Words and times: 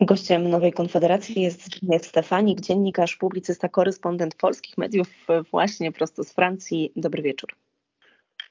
Gościem 0.00 0.48
Nowej 0.50 0.72
Konfederacji 0.72 1.42
jest 1.42 1.64
Zbigniew 1.64 2.06
Stefanik, 2.06 2.60
dziennikarz, 2.60 3.16
publicysta, 3.16 3.68
korespondent 3.68 4.34
polskich 4.34 4.78
mediów 4.78 5.08
właśnie 5.50 5.92
prosto 5.92 6.24
z 6.24 6.32
Francji. 6.32 6.92
Dobry 6.96 7.22
wieczór. 7.22 7.54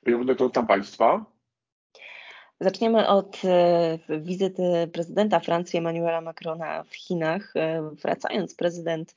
Będę 0.04 0.36
to 0.36 0.50
tam 0.50 0.68
Państwa. 0.68 1.26
Zaczniemy 2.60 3.08
od 3.08 3.42
e, 3.46 4.00
wizyty 4.20 4.64
prezydenta 4.94 5.40
Francji 5.40 5.80
Emmanuela 5.80 6.22
Macrona 6.22 6.84
w 6.84 6.96
Chinach. 6.96 7.56
E, 7.56 7.90
wracając, 8.02 8.56
prezydent 8.56 9.16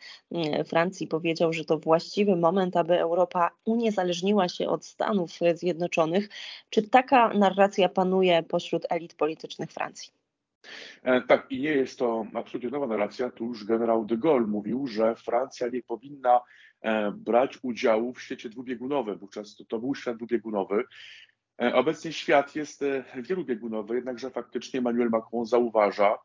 Francji 0.67 1.07
powiedział, 1.07 1.53
że 1.53 1.65
to 1.65 1.79
właściwy 1.79 2.37
moment, 2.37 2.77
aby 2.77 3.01
Europa 3.01 3.51
uniezależniła 3.65 4.49
się 4.49 4.69
od 4.69 4.85
Stanów 4.85 5.31
Zjednoczonych. 5.55 6.29
Czy 6.71 6.83
taka 6.83 7.29
narracja 7.29 7.89
panuje 7.89 8.43
pośród 8.43 8.87
elit 8.91 9.15
politycznych 9.15 9.73
Francji? 9.73 10.18
E, 11.03 11.21
tak, 11.21 11.47
i 11.51 11.61
nie 11.61 11.71
jest 11.71 11.99
to 11.99 12.27
absolutnie 12.35 12.71
nowa 12.71 12.87
narracja. 12.87 13.31
Tu 13.31 13.45
już 13.45 13.65
generał 13.65 14.05
de 14.05 14.17
Gaulle 14.17 14.47
mówił, 14.47 14.87
że 14.87 15.15
Francja 15.15 15.69
nie 15.69 15.83
powinna 15.83 16.41
e, 16.81 17.13
brać 17.13 17.59
udziału 17.63 18.15
w 18.15 18.23
świecie 18.23 18.49
dwubiegunowym. 18.49 19.19
Wówczas 19.19 19.57
to, 19.57 19.65
to 19.65 19.79
był 19.79 19.95
świat 19.95 20.17
dwubiegunowy. 20.17 20.85
E, 21.63 21.75
obecnie 21.75 22.13
świat 22.13 22.57
jest 22.57 22.85
wielobiegunowy, 23.17 23.95
jednakże 23.95 24.31
faktycznie 24.31 24.79
Emmanuel 24.79 25.11
Macron 25.11 25.47
zauważa, 25.47 26.19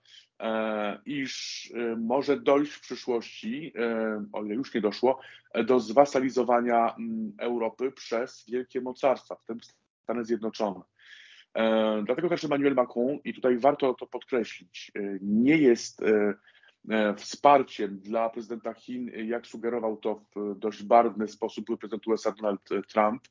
iż 1.06 1.74
może 1.98 2.40
dojść 2.40 2.72
w 2.72 2.82
przyszłości, 2.82 3.74
o 4.34 4.44
ile 4.44 4.56
już 4.56 4.74
nie 4.74 4.82
doszło, 4.82 5.20
do 5.66 5.80
zwasalizowania 5.80 6.96
mm, 6.96 7.34
Europy 7.40 7.92
przez 7.92 8.46
wielkie 8.50 8.82
mocarstwa, 8.82 9.36
w 9.36 9.46
tym 9.46 9.58
Stany 10.04 10.26
Zjednoczone. 10.26 10.82
E, 11.54 12.04
dlatego 12.06 12.30
też 12.30 12.44
Emmanuel 12.44 12.74
Macron, 12.74 13.20
i 13.24 13.34
tutaj 13.34 13.58
warto 13.58 13.94
to 13.94 14.08
podkreślić, 14.08 14.92
e, 14.96 15.02
nie 15.22 15.58
jest 15.58 16.02
e, 16.02 16.34
wsparciem 17.18 18.00
dla 18.00 18.30
prezydenta 18.30 18.74
Chin, 18.74 19.12
jak 19.28 19.48
sugerował 19.48 19.98
to 19.98 20.22
w 20.36 20.56
dość 20.56 20.84
barwny 20.84 21.28
sposób 21.28 21.66
prezydent 21.80 22.08
USA 22.08 22.32
Donald 22.32 22.70
Trump, 22.88 23.24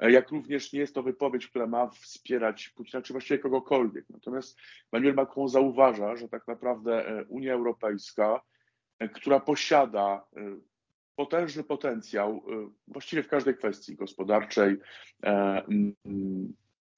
jak 0.00 0.30
również 0.30 0.72
nie 0.72 0.80
jest 0.80 0.94
to 0.94 1.02
wypowiedź, 1.02 1.46
która 1.46 1.66
ma 1.66 1.86
wspierać 1.90 2.68
Putina, 2.68 3.02
czy 3.02 3.12
właściwie 3.12 3.38
kogokolwiek. 3.38 4.04
Natomiast 4.10 4.58
Emmanuel 4.92 5.14
Macron 5.14 5.48
zauważa, 5.48 6.16
że 6.16 6.28
tak 6.28 6.46
naprawdę 6.46 7.24
Unia 7.28 7.52
Europejska, 7.52 8.40
która 9.12 9.40
posiada 9.40 10.26
potężny 11.16 11.64
potencjał 11.64 12.42
właściwie 12.88 13.22
w 13.22 13.28
każdej 13.28 13.54
kwestii 13.54 13.96
gospodarczej, 13.96 14.76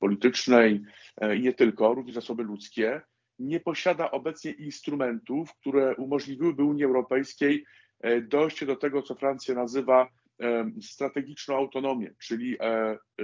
politycznej 0.01 0.83
e, 1.21 1.37
i 1.37 1.41
nie 1.41 1.53
tylko, 1.53 1.95
również 1.95 2.15
zasoby 2.15 2.43
ludzkie, 2.43 3.01
nie 3.39 3.61
posiada 3.61 4.11
obecnie 4.11 4.51
instrumentów, 4.51 5.55
które 5.55 5.97
umożliwiłyby 5.97 6.65
Unii 6.65 6.85
Europejskiej 6.85 7.65
e, 8.01 8.21
dojście 8.21 8.67
do 8.67 8.77
tego, 8.77 9.03
co 9.03 9.15
Francja 9.15 9.55
nazywa 9.55 10.09
e, 10.41 10.71
strategiczną 10.83 11.57
autonomię, 11.57 12.15
czyli 12.19 12.57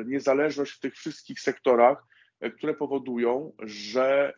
niezależność 0.07 0.73
w 0.73 0.81
tych 0.81 0.95
wszystkich 0.95 1.41
sektorach, 1.41 2.07
które 2.57 2.75
powodują, 2.75 3.53
że 3.63 4.35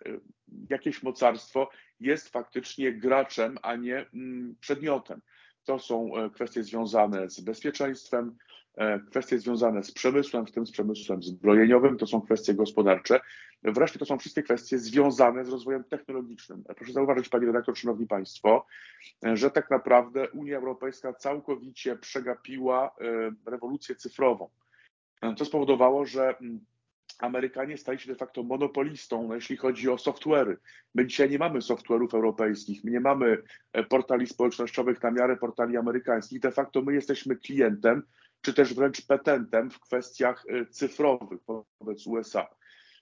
jakieś 0.70 1.02
mocarstwo 1.02 1.70
jest 2.00 2.28
faktycznie 2.28 2.92
graczem, 2.92 3.58
a 3.62 3.77
nie 3.77 4.06
mm, 4.14 4.56
przedmiotem. 4.61 5.20
To 5.64 5.78
są 5.78 6.11
kwestie 6.34 6.62
związane 6.62 7.30
z 7.30 7.41
bezpieczeństwem, 7.41 8.36
kwestie 9.10 9.38
związane 9.38 9.82
z 9.82 9.92
przemysłem, 9.92 10.46
w 10.46 10.52
tym 10.52 10.66
z 10.66 10.70
przemysłem 10.70 11.22
zbrojeniowym, 11.22 11.98
to 11.98 12.06
są 12.06 12.20
kwestie 12.20 12.54
gospodarcze. 12.54 13.20
Wreszcie 13.62 13.98
to 13.98 14.04
są 14.04 14.18
wszystkie 14.18 14.42
kwestie 14.42 14.78
związane 14.78 15.44
z 15.44 15.48
rozwojem 15.48 15.84
technologicznym. 15.84 16.64
E, 16.68 16.74
proszę 16.74 16.92
zauważyć, 16.92 17.28
Panie 17.28 17.46
redaktor, 17.46 17.78
Szanowni 17.78 18.06
Państwo, 18.06 18.67
e, 19.27 19.36
że 19.36 19.50
tak 19.50 19.70
naprawdę 19.70 20.28
Unia 20.28 20.56
Europejska 20.56 21.12
całkowicie 21.12 21.96
przegapiła 21.96 22.94
rewolucję 23.46 23.94
cyfrową. 23.94 24.48
To 25.36 25.44
spowodowało, 25.44 26.06
że 26.06 26.38
mm, 26.38 26.61
Amerykanie 27.18 27.77
stali 27.77 27.98
się 27.98 28.08
de 28.08 28.14
facto 28.14 28.42
monopolistą, 28.42 29.34
jeśli 29.34 29.56
chodzi 29.56 29.88
o 29.88 29.94
software'y. 29.94 30.56
My 30.94 31.06
dzisiaj 31.06 31.30
nie 31.30 31.38
mamy 31.38 31.58
software'ów 31.58 32.14
europejskich, 32.14 32.84
my 32.84 32.90
nie 32.90 33.00
mamy 33.00 33.42
portali 33.88 34.27
społecznościowych 34.27 35.02
na 35.02 35.11
miarę 35.11 35.36
portali 35.36 35.77
amerykańskich. 35.77 36.40
De 36.40 36.52
facto 36.52 36.83
my 36.83 36.94
jesteśmy 36.94 37.36
klientem 37.36 38.02
czy 38.40 38.54
też 38.54 38.74
wręcz 38.74 39.06
petentem 39.06 39.70
w 39.70 39.80
kwestiach 39.80 40.44
y, 40.46 40.66
cyfrowych 40.66 41.40
wobec 41.80 42.06
USA. 42.06 42.48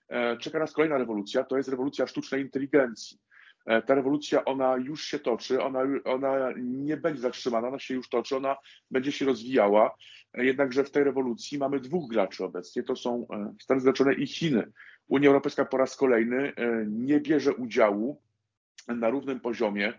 E, 0.09 0.37
czeka 0.37 0.59
nas 0.59 0.73
kolejna 0.73 0.99
rewolucja, 0.99 1.45
to 1.45 1.57
jest 1.57 1.69
rewolucja 1.69 2.07
sztucznej 2.07 2.43
inteligencji. 2.43 3.19
E, 3.67 3.83
ta 3.83 3.95
rewolucja, 3.95 4.45
ona 4.45 4.77
już 4.77 5.05
się 5.05 5.19
toczy, 5.19 5.63
ona, 5.63 5.81
ona 6.05 6.53
nie 6.57 6.97
będzie 6.97 7.21
zatrzymana, 7.21 7.69
ona 7.69 7.79
się 7.79 7.95
już 7.95 8.09
toczy, 8.09 8.37
ona 8.37 8.57
będzie 8.91 9.13
się 9.13 9.25
rozwijała. 9.25 9.95
E, 10.35 10.45
jednakże 10.45 10.85
w 10.85 10.91
tej 10.91 11.05
rewolucji 11.05 11.59
mamy 11.59 11.81
dwóch 11.81 12.11
graczy 12.11 12.45
obecnie, 12.45 12.83
to 12.83 12.97
są 12.97 13.27
Stany 13.61 13.81
Zjednoczone 13.81 14.15
i 14.15 14.27
Chiny. 14.27 14.73
Unia 15.09 15.29
Europejska 15.29 15.65
po 15.65 15.77
raz 15.77 15.97
kolejny 15.97 16.53
nie 16.87 17.21
bierze 17.21 17.55
udziału 17.55 18.23
na 18.89 19.11
równym 19.11 19.41
poziomie 19.41 19.93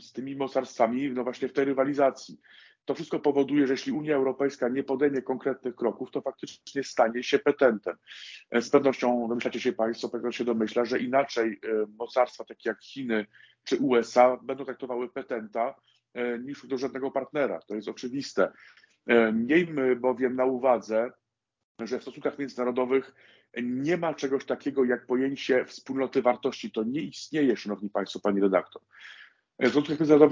z 0.00 0.12
tymi 0.12 0.36
mocarstwami 0.36 1.10
no 1.10 1.24
właśnie 1.24 1.48
w 1.48 1.52
tej 1.52 1.64
rywalizacji. 1.64 2.40
To 2.84 2.94
wszystko 2.94 3.18
powoduje, 3.18 3.66
że 3.66 3.72
jeśli 3.72 3.92
Unia 3.92 4.16
Europejska 4.16 4.68
nie 4.68 4.82
podejmie 4.82 5.22
konkretnych 5.22 5.76
kroków, 5.76 6.10
to 6.10 6.20
faktycznie 6.20 6.84
stanie 6.84 7.22
się 7.22 7.38
petentem. 7.38 7.96
E, 8.50 8.62
z 8.62 8.70
pewnością 8.70 9.28
domyślacie 9.28 9.60
się 9.60 9.72
Państwo, 9.72 10.08
pewno 10.08 10.32
się 10.32 10.44
domyśla, 10.44 10.84
że 10.84 10.98
inaczej 10.98 11.48
e, 11.48 11.86
mocarstwa 11.98 12.44
takie 12.44 12.68
jak 12.68 12.82
Chiny 12.82 13.26
czy 13.64 13.76
USA 13.76 14.36
będą 14.42 14.64
traktowały 14.64 15.08
petenta 15.08 15.74
e, 16.14 16.38
niż 16.38 16.66
do 16.66 16.78
żadnego 16.78 17.10
partnera. 17.10 17.60
To 17.68 17.74
jest 17.74 17.88
oczywiste. 17.88 18.52
Miejmy 19.32 19.96
bowiem 19.96 20.36
na 20.36 20.44
uwadze, 20.44 21.10
że 21.80 21.98
w 21.98 22.02
stosunkach 22.02 22.38
międzynarodowych 22.38 23.14
nie 23.62 23.96
ma 23.96 24.14
czegoś 24.14 24.44
takiego 24.44 24.84
jak 24.84 25.06
pojęcie 25.06 25.64
wspólnoty 25.64 26.22
wartości. 26.22 26.70
To 26.70 26.82
nie 26.82 27.00
istnieje, 27.00 27.56
szanowni 27.56 27.90
państwo, 27.90 28.20
pani 28.20 28.40
redaktor. 28.40 28.82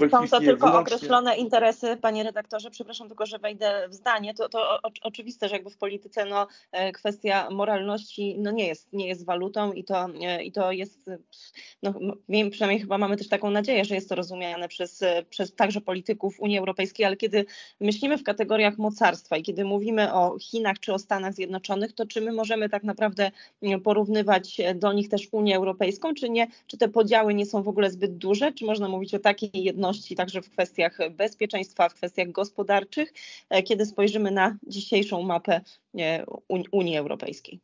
Są 0.09 0.27
to 0.27 0.39
tylko 0.39 0.67
wyłącznie... 0.67 0.95
określone 0.95 1.37
interesy, 1.37 1.97
panie 2.01 2.23
redaktorze, 2.23 2.71
przepraszam 2.71 3.07
tylko, 3.07 3.25
że 3.25 3.39
wejdę 3.39 3.87
w 3.89 3.93
zdanie, 3.93 4.33
to, 4.33 4.49
to 4.49 4.59
o, 4.59 4.91
oczywiste, 5.01 5.49
że 5.49 5.55
jakby 5.55 5.69
w 5.69 5.77
polityce 5.77 6.25
no, 6.25 6.47
e, 6.71 6.91
kwestia 6.91 7.47
moralności 7.51 8.35
no, 8.39 8.51
nie, 8.51 8.67
jest, 8.67 8.93
nie 8.93 9.07
jest 9.07 9.25
walutą 9.25 9.73
i 9.73 9.83
to, 9.83 10.07
e, 10.21 10.43
i 10.43 10.51
to 10.51 10.71
jest, 10.71 11.09
no, 11.83 11.93
przynajmniej 12.51 12.81
chyba 12.81 12.97
mamy 12.97 13.17
też 13.17 13.29
taką 13.29 13.51
nadzieję, 13.51 13.85
że 13.85 13.95
jest 13.95 14.09
to 14.09 14.15
rozumiane 14.15 14.67
przez, 14.67 15.03
przez 15.29 15.55
także 15.55 15.81
polityków 15.81 16.39
Unii 16.39 16.57
Europejskiej, 16.57 17.05
ale 17.05 17.17
kiedy 17.17 17.45
myślimy 17.81 18.17
w 18.17 18.23
kategoriach 18.23 18.77
mocarstwa 18.77 19.37
i 19.37 19.43
kiedy 19.43 19.65
mówimy 19.65 20.13
o 20.13 20.37
Chinach 20.39 20.79
czy 20.79 20.93
o 20.93 20.99
Stanach 20.99 21.33
Zjednoczonych, 21.33 21.93
to 21.93 22.05
czy 22.05 22.21
my 22.21 22.31
możemy 22.31 22.69
tak 22.69 22.83
naprawdę 22.83 23.31
porównywać 23.83 24.61
do 24.75 24.93
nich 24.93 25.09
też 25.09 25.27
Unię 25.31 25.57
Europejską, 25.57 26.13
czy 26.13 26.29
nie, 26.29 26.47
czy 26.67 26.77
te 26.77 26.87
podziały 26.87 27.33
nie 27.33 27.45
są 27.45 27.63
w 27.63 27.67
ogóle 27.67 27.91
zbyt 27.91 28.17
duże, 28.17 28.51
czy 28.51 28.65
można 28.65 28.89
mówić 28.89 29.12
o 29.13 29.19
takiej 29.19 29.51
jedności 29.53 30.15
także 30.15 30.41
w 30.41 30.49
kwestiach 30.49 30.97
bezpieczeństwa, 31.11 31.89
w 31.89 31.93
kwestiach 31.93 32.31
gospodarczych, 32.31 33.13
e, 33.49 33.63
kiedy 33.63 33.85
spojrzymy 33.85 34.31
na 34.31 34.57
dzisiejszą 34.67 35.21
mapę 35.21 35.61
e, 35.99 36.25
Unii 36.71 36.97
Europejskiej? 36.97 37.59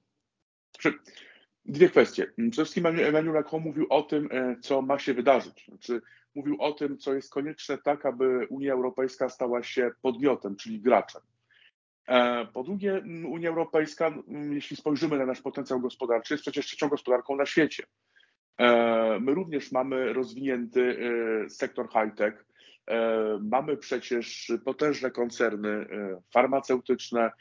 Dwie 1.65 1.89
kwestie. 1.89 2.25
Przede 2.37 2.51
wszystkim 2.51 2.85
Emmanuel 2.85 3.33
Macron 3.33 3.61
mówił 3.61 3.85
o 3.89 4.01
tym, 4.01 4.29
e, 4.31 4.55
co 4.61 4.81
ma 4.81 4.99
się 4.99 5.13
wydarzyć. 5.13 5.65
Znaczy, 5.67 6.01
mówił 6.35 6.61
o 6.61 6.71
tym, 6.71 6.97
co 6.97 7.13
jest 7.13 7.31
konieczne 7.31 7.77
tak, 7.77 8.05
aby 8.05 8.47
Unia 8.49 8.73
Europejska 8.73 9.29
stała 9.29 9.63
się 9.63 9.91
podmiotem, 10.01 10.55
czyli 10.55 10.81
graczem. 10.81 11.21
Po 12.53 12.63
drugie, 12.63 13.03
Unia 13.27 13.49
Europejska, 13.49 14.13
jeśli 14.51 14.77
spojrzymy 14.77 15.17
na 15.17 15.25
nasz 15.25 15.41
potencjał 15.41 15.79
gospodarczy, 15.79 16.33
jest 16.33 16.41
przecież 16.41 16.65
trzecią 16.65 16.89
gospodarką 16.89 17.35
na 17.35 17.45
świecie. 17.45 17.83
E, 18.59 19.19
my 19.19 19.33
również 19.33 19.71
mamy 19.71 20.13
rozwinięty 20.13 20.97
e, 21.45 21.49
sektor 21.49 21.89
high-tech. 21.89 22.45
E, 22.87 23.39
mamy 23.41 23.77
przecież 23.77 24.51
potężne 24.65 25.11
koncerny 25.11 25.85
farmaceutyczne, 26.33 27.31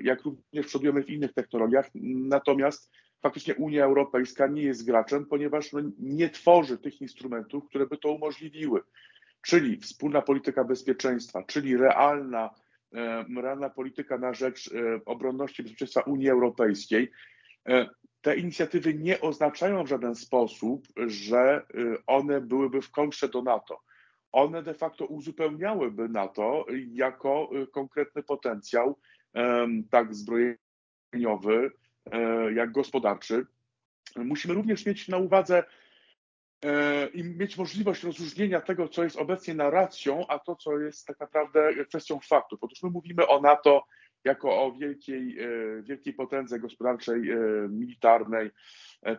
jak 0.00 0.22
również 0.22 0.66
przodujemy 0.66 1.02
w 1.02 1.10
innych 1.10 1.32
technologiach. 1.32 1.90
Natomiast 2.04 2.92
faktycznie 3.22 3.54
Unia 3.54 3.84
Europejska 3.84 4.46
nie 4.46 4.62
jest 4.62 4.86
graczem, 4.86 5.26
ponieważ 5.26 5.72
no, 5.72 5.80
nie 5.98 6.30
tworzy 6.30 6.78
tych 6.78 7.00
instrumentów, 7.00 7.68
które 7.68 7.86
by 7.86 7.96
to 7.96 8.12
umożliwiły. 8.12 8.80
Czyli 9.42 9.76
wspólna 9.76 10.22
polityka 10.22 10.64
bezpieczeństwa, 10.64 11.42
czyli 11.42 11.76
realna, 11.76 12.50
realna 13.36 13.70
polityka 13.70 14.18
na 14.18 14.34
rzecz 14.34 14.70
obronności 15.06 15.62
i 15.62 15.64
bezpieczeństwa 15.64 16.00
Unii 16.00 16.30
Europejskiej 16.30 17.10
te 18.22 18.36
inicjatywy 18.36 18.94
nie 18.94 19.20
oznaczają 19.20 19.84
w 19.84 19.88
żaden 19.88 20.14
sposób, 20.14 20.86
że 21.06 21.66
y, 21.74 21.96
one 22.06 22.40
byłyby 22.40 22.82
w 22.82 22.90
kontrze 22.90 23.28
do 23.28 23.42
NATO. 23.42 23.80
One 24.32 24.62
de 24.62 24.74
facto 24.74 25.06
uzupełniałyby 25.06 26.08
NATO 26.08 26.66
jako 26.92 27.50
y, 27.62 27.66
konkretny 27.66 28.22
potencjał, 28.22 28.98
tak 29.90 30.14
zbrojeniowy, 30.14 31.70
e, 32.12 32.52
jak 32.52 32.72
gospodarczy. 32.72 33.46
Musimy 34.16 34.54
również 34.54 34.86
mieć 34.86 35.08
na 35.08 35.16
uwadze 35.16 35.64
i 37.14 37.24
mieć 37.24 37.58
możliwość 37.58 38.02
rozróżnienia 38.02 38.60
tego, 38.60 38.88
co 38.88 39.04
jest 39.04 39.16
obecnie 39.16 39.54
narracją, 39.54 40.26
a 40.28 40.38
to, 40.38 40.56
co 40.56 40.78
jest 40.78 41.06
tak 41.06 41.20
naprawdę 41.20 41.84
kwestią 41.84 42.20
faktów. 42.20 42.58
Otóż 42.62 42.82
my 42.82 42.90
mówimy 42.90 43.26
o 43.26 43.40
NATO 43.40 43.84
jako 44.24 44.62
o 44.62 44.72
wielkiej, 44.72 45.36
wielkiej 45.82 46.14
potędze 46.14 46.60
gospodarczej, 46.60 47.22
militarnej, 47.68 48.50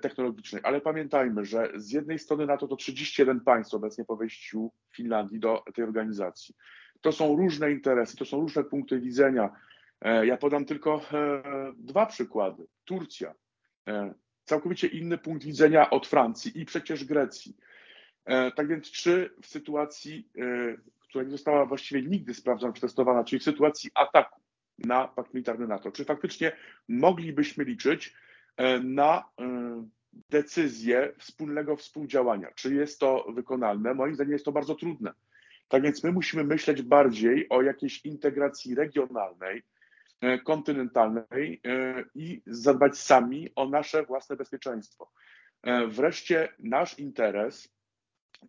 technologicznej, 0.01 0.61
ale 0.65 0.81
pamiętajmy, 0.81 1.45
że 1.45 1.71
z 1.75 1.91
jednej 1.91 2.19
strony 2.19 2.45
NATO 2.45 2.67
to 2.67 2.75
31 2.75 3.39
państw 3.39 3.73
obecnie 3.73 4.05
po 4.05 4.15
wejściu 4.15 4.71
Finlandii 4.95 5.39
do 5.39 5.63
tej 5.75 5.83
organizacji. 5.83 6.55
To 7.03 7.11
są 7.11 7.35
różne 7.35 7.71
interesy, 7.71 8.17
to 8.17 8.25
są 8.25 8.39
różne 8.39 8.63
punkty 8.63 8.99
widzenia. 8.99 9.49
E, 10.01 10.25
ja 10.25 10.37
podam 10.37 10.65
tylko 10.65 11.01
e, 11.13 11.43
dwa 11.77 12.05
przykłady. 12.05 12.67
Turcja, 12.85 13.33
e, 13.87 14.13
całkowicie 14.45 14.87
inny 14.87 15.17
punkt 15.17 15.43
widzenia 15.45 15.89
od 15.89 16.07
Francji 16.07 16.61
i 16.61 16.65
przecież 16.65 17.05
Grecji. 17.05 17.55
Tak 18.55 18.67
więc, 18.67 18.91
czy 18.91 19.35
w 19.41 19.47
sytuacji, 19.47 20.29
która 20.99 21.23
nie 21.23 21.31
została 21.31 21.65
właściwie 21.65 22.01
nigdy 22.01 22.33
sprawdzona, 22.33 22.73
przetestowana, 22.73 23.23
czyli 23.23 23.39
w 23.39 23.43
sytuacji 23.43 23.91
ataku 23.95 24.41
na 24.83 25.07
pakt 25.07 25.33
militarny 25.33 25.67
NATO, 25.67 25.91
czy 25.91 26.05
faktycznie 26.05 26.51
moglibyśmy 26.87 27.63
liczyć 27.63 28.13
na 28.83 29.29
decyzję 30.29 31.13
wspólnego 31.17 31.75
współdziałania? 31.75 32.51
Czy 32.55 32.73
jest 32.73 32.99
to 32.99 33.25
wykonalne? 33.33 33.93
Moim 33.93 34.15
zdaniem 34.15 34.33
jest 34.33 34.45
to 34.45 34.51
bardzo 34.51 34.75
trudne. 34.75 35.13
Tak 35.67 35.83
więc 35.83 36.03
my 36.03 36.11
musimy 36.11 36.43
myśleć 36.43 36.81
bardziej 36.81 37.49
o 37.49 37.61
jakiejś 37.61 38.05
integracji 38.05 38.75
regionalnej, 38.75 39.63
e, 40.21 40.39
kontynentalnej 40.39 41.61
e, 41.65 42.03
i 42.15 42.41
zadbać 42.45 42.97
sami 42.97 43.49
o 43.55 43.69
nasze 43.69 44.03
własne 44.03 44.35
bezpieczeństwo. 44.35 45.11
E, 45.63 45.87
wreszcie 45.87 46.49
nasz 46.59 46.99
interes 46.99 47.73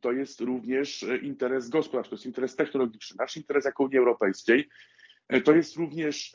to 0.01 0.13
jest 0.13 0.41
również 0.41 1.05
interes 1.23 1.69
gospodarczy, 1.69 2.11
to 2.11 2.17
jest 2.17 2.27
interes 2.27 2.57
technologiczny. 2.57 3.17
Nasz 3.19 3.37
interes 3.37 3.65
jako 3.65 3.85
Unii 3.85 3.99
Europejskiej 3.99 4.69
to 5.41 5.53
jest 5.53 5.77
również 5.77 6.33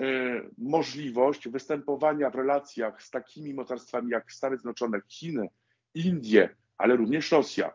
możliwość 0.57 1.49
występowania 1.49 2.29
w 2.29 2.35
relacjach 2.35 3.03
z 3.03 3.09
takimi 3.09 3.53
mocarstwami 3.53 4.11
jak 4.11 4.31
Stany 4.31 4.57
Zjednoczone, 4.57 5.01
Chiny, 5.07 5.49
Indie, 5.93 6.49
ale 6.77 6.95
również 6.95 7.31
Rosja 7.31 7.71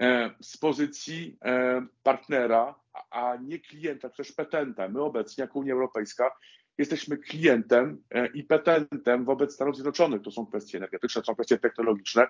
E, 0.00 0.30
z 0.40 0.56
pozycji 0.56 1.36
e, 1.44 1.86
partnera, 2.02 2.74
a 3.10 3.36
nie 3.36 3.58
klienta, 3.58 4.10
czy 4.10 4.16
też 4.16 4.32
petenta. 4.32 4.88
My 4.88 5.00
obecnie, 5.00 5.42
jako 5.42 5.58
Unia 5.58 5.72
Europejska, 5.72 6.30
jesteśmy 6.78 7.16
klientem 7.16 8.02
e, 8.10 8.26
i 8.26 8.44
petentem 8.44 9.24
wobec 9.24 9.54
Stanów 9.54 9.74
Zjednoczonych. 9.74 10.22
To 10.22 10.30
są 10.30 10.46
kwestie 10.46 10.78
energetyczne, 10.78 11.22
to 11.22 11.26
są 11.26 11.34
kwestie 11.34 11.58
technologiczne. 11.58 12.26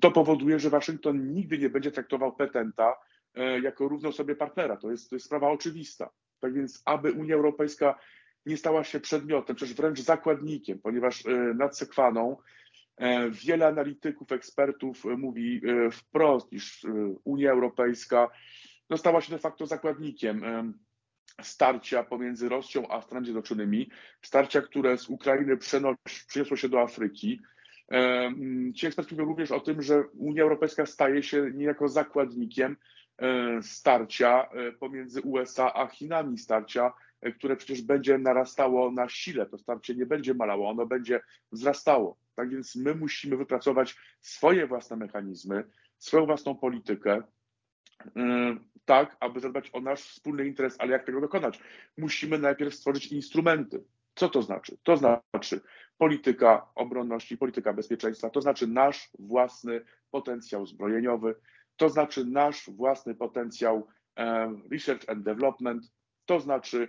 To 0.00 0.10
powoduje, 0.10 0.58
że 0.58 0.70
Waszyngton 0.70 1.32
nigdy 1.32 1.58
nie 1.58 1.70
będzie 1.70 1.92
traktował 1.92 2.36
petenta 2.36 2.94
jako 3.62 3.88
równo 3.88 4.12
sobie 4.12 4.36
partnera. 4.36 4.76
To 4.76 4.90
jest, 4.90 5.10
to 5.10 5.16
jest 5.16 5.26
sprawa 5.26 5.50
oczywista. 5.50 6.10
Tak 6.40 6.54
więc, 6.54 6.82
aby 6.84 7.12
Unia 7.12 7.34
Europejska 7.34 7.98
nie 8.46 8.56
stała 8.56 8.84
się 8.84 9.00
przedmiotem, 9.00 9.56
czy 9.56 9.66
wręcz 9.66 10.00
zakładnikiem, 10.00 10.78
ponieważ 10.78 11.24
nad 11.54 11.78
Sekwaną 11.78 12.36
E, 12.96 13.30
wiele 13.30 13.66
analityków, 13.66 14.32
ekspertów 14.32 15.06
e, 15.06 15.08
mówi 15.08 15.60
e, 15.66 15.90
wprost, 15.90 16.52
iż 16.52 16.86
Unia 17.24 17.50
Europejska 17.50 18.28
stała 18.96 19.20
się 19.20 19.30
de 19.30 19.38
facto 19.38 19.66
zakładnikiem 19.66 20.42
starcia 21.42 22.04
pomiędzy 22.04 22.48
Rosją 22.48 22.88
a 22.88 23.00
Stanami 23.00 23.26
Zjednoczonymi, 23.26 23.90
starcia, 24.22 24.62
które 24.62 24.98
z 24.98 25.08
Ukrainy 25.08 25.56
przeniosło 26.28 26.56
się 26.56 26.68
do 26.68 26.80
Afryki. 26.80 27.40
Ci 28.76 28.86
eksperci 28.86 29.14
mówią 29.14 29.26
również 29.26 29.52
o 29.52 29.60
tym, 29.60 29.82
że 29.82 30.04
Unia 30.18 30.42
Europejska 30.42 30.86
staje 30.86 31.22
się 31.22 31.50
niejako 31.54 31.88
zakładnikiem 31.88 32.76
starcia 33.62 34.48
pomiędzy 34.80 35.22
USA 35.22 35.74
a 35.74 35.86
Chinami, 35.86 36.38
starcia, 36.38 36.92
które 37.38 37.56
przecież 37.56 37.82
będzie 37.82 38.18
narastało 38.18 38.90
na 38.90 39.08
sile. 39.08 39.46
To 39.46 39.58
starcie 39.58 39.94
nie 39.94 40.06
będzie 40.06 40.34
malało, 40.34 40.70
ono 40.70 40.86
będzie 40.86 41.20
wzrastało. 41.52 42.16
Tak 42.36 42.50
więc 42.50 42.76
my 42.76 42.94
musimy 42.94 43.36
wypracować 43.36 43.96
swoje 44.20 44.66
własne 44.66 44.96
mechanizmy, 44.96 45.64
swoją 45.98 46.26
własną 46.26 46.54
politykę, 46.54 47.22
tak, 48.84 49.16
aby 49.20 49.40
zadbać 49.40 49.70
o 49.72 49.80
nasz 49.80 50.00
wspólny 50.00 50.46
interes, 50.46 50.76
ale 50.78 50.92
jak 50.92 51.04
tego 51.06 51.20
dokonać? 51.20 51.60
Musimy 51.98 52.38
najpierw 52.38 52.74
stworzyć 52.74 53.06
instrumenty. 53.06 53.84
Co 54.14 54.28
to 54.28 54.42
znaczy? 54.42 54.76
To 54.82 54.96
znaczy 54.96 55.60
polityka 55.98 56.66
obronności, 56.74 57.38
polityka 57.38 57.72
bezpieczeństwa, 57.72 58.30
to 58.30 58.40
znaczy 58.40 58.66
nasz 58.66 59.10
własny 59.18 59.80
potencjał 60.10 60.66
zbrojeniowy, 60.66 61.34
to 61.76 61.88
znaczy 61.88 62.24
nasz 62.24 62.70
własny 62.70 63.14
potencjał 63.14 63.86
research 64.70 65.08
and 65.08 65.22
development, 65.22 65.92
to 66.26 66.40
znaczy 66.40 66.88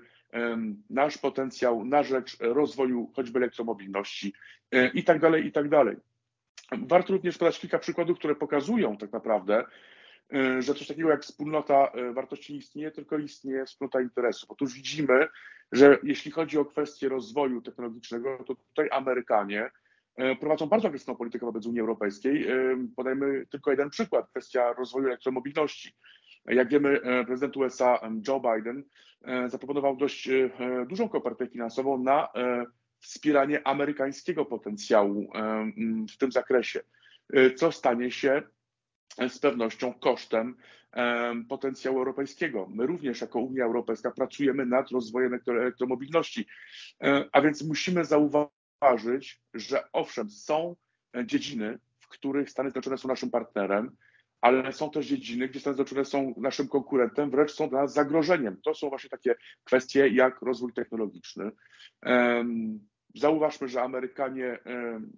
nasz 0.89 1.17
potencjał 1.17 1.85
na 1.85 2.03
rzecz 2.03 2.37
rozwoju 2.39 3.11
choćby 3.15 3.39
elektromobilności 3.39 4.33
e, 4.71 4.87
i 4.87 5.03
tak 5.03 5.19
dalej, 5.19 5.45
i 5.45 5.51
tak 5.51 5.69
dalej. 5.69 5.97
Warto 6.71 7.13
również 7.13 7.37
podać 7.37 7.59
kilka 7.59 7.79
przykładów, 7.79 8.17
które 8.17 8.35
pokazują 8.35 8.97
tak 8.97 9.11
naprawdę, 9.11 9.63
e, 10.33 10.61
że 10.61 10.73
coś 10.73 10.87
takiego 10.87 11.09
jak 11.09 11.21
wspólnota 11.23 11.91
e, 11.91 12.13
wartości 12.13 12.53
nie 12.53 12.59
istnieje, 12.59 12.91
tylko 12.91 13.17
istnieje 13.17 13.65
wspólnota 13.65 14.01
interesów. 14.01 14.51
Otóż 14.51 14.73
widzimy, 14.73 15.27
że 15.71 15.97
jeśli 16.03 16.31
chodzi 16.31 16.57
o 16.57 16.65
kwestie 16.65 17.09
rozwoju 17.09 17.61
technologicznego, 17.61 18.43
to 18.47 18.55
tutaj 18.55 18.89
Amerykanie 18.91 19.71
prowadzą 20.39 20.65
bardzo 20.65 20.87
agresywną 20.87 21.15
politykę 21.15 21.45
wobec 21.45 21.65
Unii 21.65 21.81
Europejskiej. 21.81 22.47
Podajmy 22.95 23.45
tylko 23.49 23.71
jeden 23.71 23.89
przykład, 23.89 24.29
kwestia 24.29 24.73
rozwoju 24.73 25.07
elektromobilności. 25.07 25.93
Jak 26.47 26.69
wiemy, 26.69 27.01
e, 27.01 27.25
prezydent 27.25 27.57
USA 27.57 27.99
Joe 28.27 28.39
Biden 28.39 28.83
e, 29.21 29.49
zaproponował 29.49 29.95
dość 29.95 30.29
e, 30.29 30.49
dużą 30.89 31.09
kopertę 31.09 31.47
finansową 31.47 31.97
na 31.97 32.27
wspieranie 32.99 33.67
amerykańskiego 33.67 34.45
potencjału 34.45 35.31
w 36.13 36.17
tym 36.17 36.31
zakresie, 36.31 36.79
co 37.55 37.71
stanie 37.71 38.11
się 38.11 38.41
z 39.29 39.39
pewnością 39.39 39.93
kosztem 39.93 40.57
potencjału 41.49 41.97
europejskiego. 41.97 42.67
My 42.69 42.85
również 42.85 43.21
jako 43.21 43.39
Unia 43.39 43.65
Europejska 43.65 44.11
pracujemy 44.11 44.65
nad 44.65 44.89
rozwojem 44.91 45.39
elektromobilności, 45.47 46.45
a 47.31 47.41
więc 47.41 47.67
musimy 47.67 48.05
zauważyć, 48.05 48.64
że 49.53 49.83
owszem, 49.93 50.29
są 50.29 50.75
dziedziny, 51.25 51.79
w 51.99 52.07
których 52.07 52.49
Stany 52.49 52.69
Zjednoczone 52.69 52.97
są 52.97 53.07
naszym 53.07 53.29
partnerem, 53.31 53.97
ale 54.41 54.73
są 54.73 54.89
też 54.89 55.05
dziedziny, 55.07 55.47
gdzie 55.47 55.59
Stany 55.59 55.75
Zjednoczone 55.75 56.05
są 56.05 56.33
naszym 56.37 56.67
konkurentem, 56.67 57.31
wręcz 57.31 57.51
są 57.51 57.69
dla 57.69 57.81
nas 57.81 57.93
zagrożeniem. 57.93 58.57
To 58.61 58.73
są 58.73 58.89
właśnie 58.89 59.09
takie 59.09 59.35
kwestie 59.63 60.07
jak 60.07 60.41
rozwój 60.41 60.73
technologiczny. 60.73 61.51
Zauważmy, 63.15 63.67
że 63.67 63.81
Amerykanie 63.81 64.59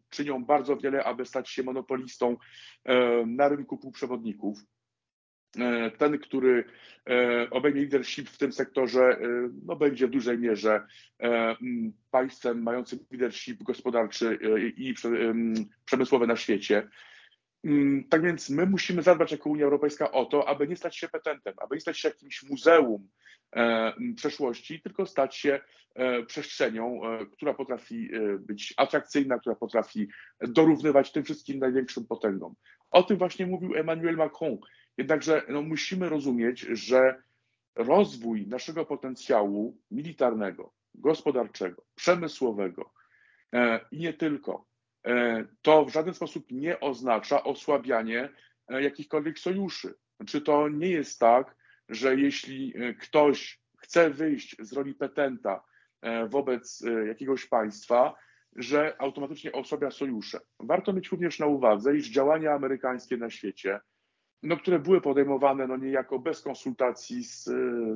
czynią 0.09 0.45
bardzo 0.45 0.77
wiele, 0.77 1.03
aby 1.03 1.25
stać 1.25 1.49
się 1.49 1.63
monopolistą 1.63 2.37
na 3.25 3.49
rynku 3.49 3.77
półprzewodników. 3.77 4.59
E, 5.59 5.91
ten, 5.91 6.19
który 6.19 6.63
e, 7.09 7.49
obejmie 7.49 7.81
leadership 7.81 8.29
w 8.29 8.37
tym 8.37 8.51
sektorze, 8.51 9.01
e, 9.01 9.49
no, 9.65 9.75
będzie 9.75 10.07
w 10.07 10.11
dużej 10.11 10.37
mierze 10.37 10.87
państwem 12.11 12.63
mającym 12.63 12.99
leadership 13.11 13.63
gospodarczy 13.63 14.39
i 14.77 14.93
przemysłowy 15.85 16.27
na 16.27 16.35
świecie. 16.35 16.87
Mm, 17.63 18.03
tak 18.09 18.21
więc 18.21 18.49
my 18.49 18.65
musimy 18.65 19.01
zadbać 19.01 19.31
jako 19.31 19.49
Unia 19.49 19.65
Europejska 19.65 20.11
o 20.11 20.25
to, 20.25 20.49
aby 20.49 20.67
nie 20.67 20.75
stać 20.75 20.97
się 20.97 21.07
petentem, 21.07 21.53
aby 21.57 21.75
nie 21.75 21.81
stać 21.81 21.99
się 21.99 22.07
jakimś 22.07 22.43
muzeum 22.43 23.07
przeszłości, 24.15 24.81
tylko 24.81 25.05
stać 25.05 25.35
się 25.35 25.59
przestrzenią, 26.27 27.01
która 27.31 27.53
potrafi 27.53 28.09
być 28.39 28.73
atrakcyjna, 28.77 29.39
która 29.39 29.55
potrafi 29.55 30.07
dorównywać 30.41 31.11
tym 31.11 31.23
wszystkim 31.23 31.59
największym 31.59 32.05
potęgom. 32.05 32.55
O 32.91 33.03
tym 33.03 33.17
właśnie 33.17 33.47
mówił 33.47 33.75
Emmanuel 33.75 34.15
Macron. 34.15 34.57
Jednakże 34.97 35.45
no, 35.49 35.61
musimy 35.61 36.09
rozumieć, 36.09 36.59
że 36.59 37.23
rozwój 37.75 38.47
naszego 38.47 38.85
potencjału 38.85 39.77
militarnego, 39.91 40.73
gospodarczego, 40.95 41.85
przemysłowego 41.95 42.93
i 43.91 43.97
nie 43.97 44.13
tylko 44.13 44.67
E, 45.07 45.45
to 45.61 45.85
w 45.85 45.91
żaden 45.91 46.13
sposób 46.13 46.51
nie 46.51 46.79
oznacza 46.79 47.43
osłabianie 47.43 48.29
e, 48.67 48.83
jakichkolwiek 48.83 49.39
sojuszy. 49.39 49.93
Czy 50.27 50.41
to 50.41 50.69
nie 50.69 50.89
jest 50.89 51.19
tak, 51.19 51.55
że 51.89 52.15
jeśli 52.15 52.73
e, 52.75 52.93
ktoś 52.93 53.59
chce 53.77 54.09
wyjść 54.09 54.55
z 54.59 54.73
roli 54.73 54.93
petenta 54.93 55.63
wobec 56.29 56.83
jakiegoś 57.07 57.45
państwa, 57.45 58.15
że 58.55 58.95
automatycznie 59.01 59.51
osłabia 59.51 59.91
sojusze. 59.91 60.39
Warto 60.59 60.93
mieć 60.93 61.09
również 61.09 61.39
na 61.39 61.45
uwadze, 61.45 61.97
iż 61.97 62.09
działania 62.09 62.53
amerykańskie 62.53 63.17
na 63.17 63.29
świecie, 63.29 63.79
no, 64.43 64.57
które 64.57 64.79
były 64.79 65.01
podejmowane 65.01 65.67
no, 65.67 65.77
niejako 65.77 66.19
bez 66.19 66.41
konsultacji 66.41 67.23
z, 67.23 67.43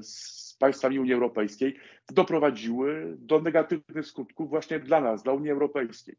z 0.05 0.55
państwami 0.59 0.99
Unii 0.99 1.13
Europejskiej, 1.13 1.79
doprowadziły 2.09 3.15
do 3.19 3.41
negatywnych 3.41 4.07
skutków 4.07 4.49
właśnie 4.49 4.79
dla 4.79 5.01
nas, 5.01 5.23
dla 5.23 5.33
Unii 5.33 5.51
Europejskiej. 5.51 6.15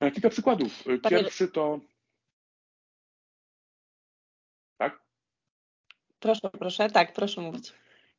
E, 0.00 0.10
kilka 0.10 0.30
przykładów. 0.30 0.72
E, 0.86 1.10
pierwszy 1.10 1.48
to. 1.48 1.80
Tak? 4.78 5.02
Proszę, 6.20 6.50
proszę, 6.50 6.90
tak, 6.90 7.12
proszę 7.12 7.40
mówić. 7.40 7.72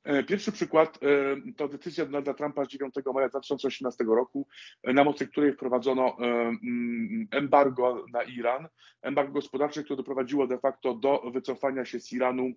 E, 0.08 0.24
pierwszy 0.24 0.52
przykład 0.52 1.00
e, 1.04 1.52
to 1.58 1.68
decyzja 1.68 2.06
Donalda 2.06 2.34
Trumpa 2.34 2.66
z 2.66 2.68
9 2.68 2.94
maja 3.14 3.30
2018 3.30 4.04
roku, 4.04 4.48
e, 4.84 4.94
na 4.94 5.04
mocy 5.04 5.28
której 5.28 5.54
wprowadzono 5.54 6.18
mm, 6.20 7.28
embargo 7.32 8.06
na 8.14 8.24
Iran, 8.24 8.68
embargo 9.02 9.34
gospodarcze, 9.34 9.84
które 9.84 9.98
doprowadziło 9.98 10.48
de 10.48 10.58
facto 10.58 10.94
do 10.94 11.32
wycofania 11.34 11.86
się 11.86 12.00
z 12.00 12.14
Iranu 12.14 12.54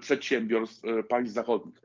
przedsiębiorstw 0.00 0.82
państw 1.08 1.34
zachodnich. 1.34 1.82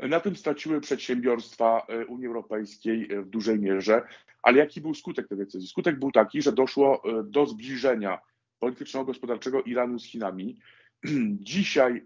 Na 0.00 0.20
tym 0.20 0.36
straciły 0.36 0.80
przedsiębiorstwa 0.80 1.86
Unii 2.08 2.26
Europejskiej 2.26 3.08
w 3.08 3.28
dużej 3.28 3.58
mierze, 3.58 4.02
ale 4.42 4.58
jaki 4.58 4.80
był 4.80 4.94
skutek 4.94 5.28
tej 5.28 5.38
decyzji? 5.38 5.68
Skutek 5.68 5.98
był 5.98 6.12
taki, 6.12 6.42
że 6.42 6.52
doszło 6.52 7.02
do 7.24 7.46
zbliżenia 7.46 8.18
polityczno-gospodarczego 8.58 9.62
Iranu 9.62 9.98
z 9.98 10.04
Chinami. 10.04 10.58
Dzisiaj 11.40 12.04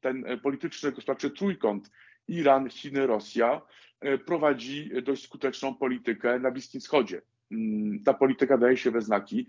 ten 0.00 0.24
polityczny 0.42 0.92
gospodarczy 0.92 1.30
trójkąt 1.30 1.90
Iran, 2.28 2.70
Chiny, 2.70 3.06
Rosja 3.06 3.62
e, 4.00 4.18
prowadzi 4.18 4.90
dość 5.02 5.24
skuteczną 5.24 5.74
politykę 5.74 6.38
na 6.38 6.50
Bliskim 6.50 6.80
Wschodzie. 6.80 7.22
Mm, 7.52 8.02
ta 8.04 8.14
polityka 8.14 8.58
daje 8.58 8.76
się 8.76 8.90
we 8.90 9.00
znaki 9.00 9.46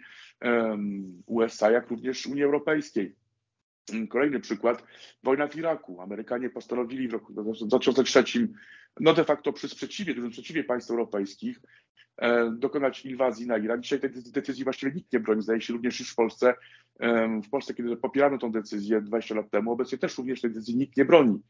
USA, 1.26 1.72
jak 1.72 1.90
również 1.90 2.28
Unii 2.28 2.44
Europejskiej. 2.44 3.16
Mm, 3.94 4.08
kolejny 4.08 4.40
przykład, 4.40 4.84
wojna 5.24 5.48
w 5.48 5.56
Iraku. 5.56 6.02
Amerykanie 6.02 6.50
postanowili 6.50 7.08
w 7.08 7.14
roku 7.14 7.34
2003, 7.34 8.24
no 9.00 9.14
de 9.14 9.24
facto 9.24 9.54
przy 9.54 9.70
sprzeciwie, 9.70 10.14
dużym 10.14 10.32
sprzeciwie 10.32 10.64
państw 10.64 10.92
europejskich, 10.92 11.60
e, 12.18 12.52
dokonać 12.52 13.06
inwazji 13.06 13.48
na 13.48 13.58
Iran. 13.58 13.84
Dzisiaj 13.84 14.00
tej 14.00 14.10
decyzji 14.10 14.64
właściwie 14.64 14.92
nikt 14.92 15.14
nie 15.14 15.20
broni, 15.20 15.42
zdaje 15.42 15.62
się 15.62 15.74
również 15.74 16.00
już 16.00 16.12
w 16.12 16.16
Polsce 16.16 16.54
w 17.44 17.50
Polsce, 17.50 17.74
kiedy 17.74 17.98
popierano 17.98 18.38
tę 18.38 18.52
decyzję 18.52 19.02
20 19.02 19.36
lat 19.36 19.50
temu, 19.50 19.72
obecnie 19.72 19.98
też 19.98 20.18
również 20.18 20.42
tej 20.42 20.52
decyzji 20.52 20.78
nikt 20.78 20.98
nie 20.98 21.06
broni. 21.06 21.42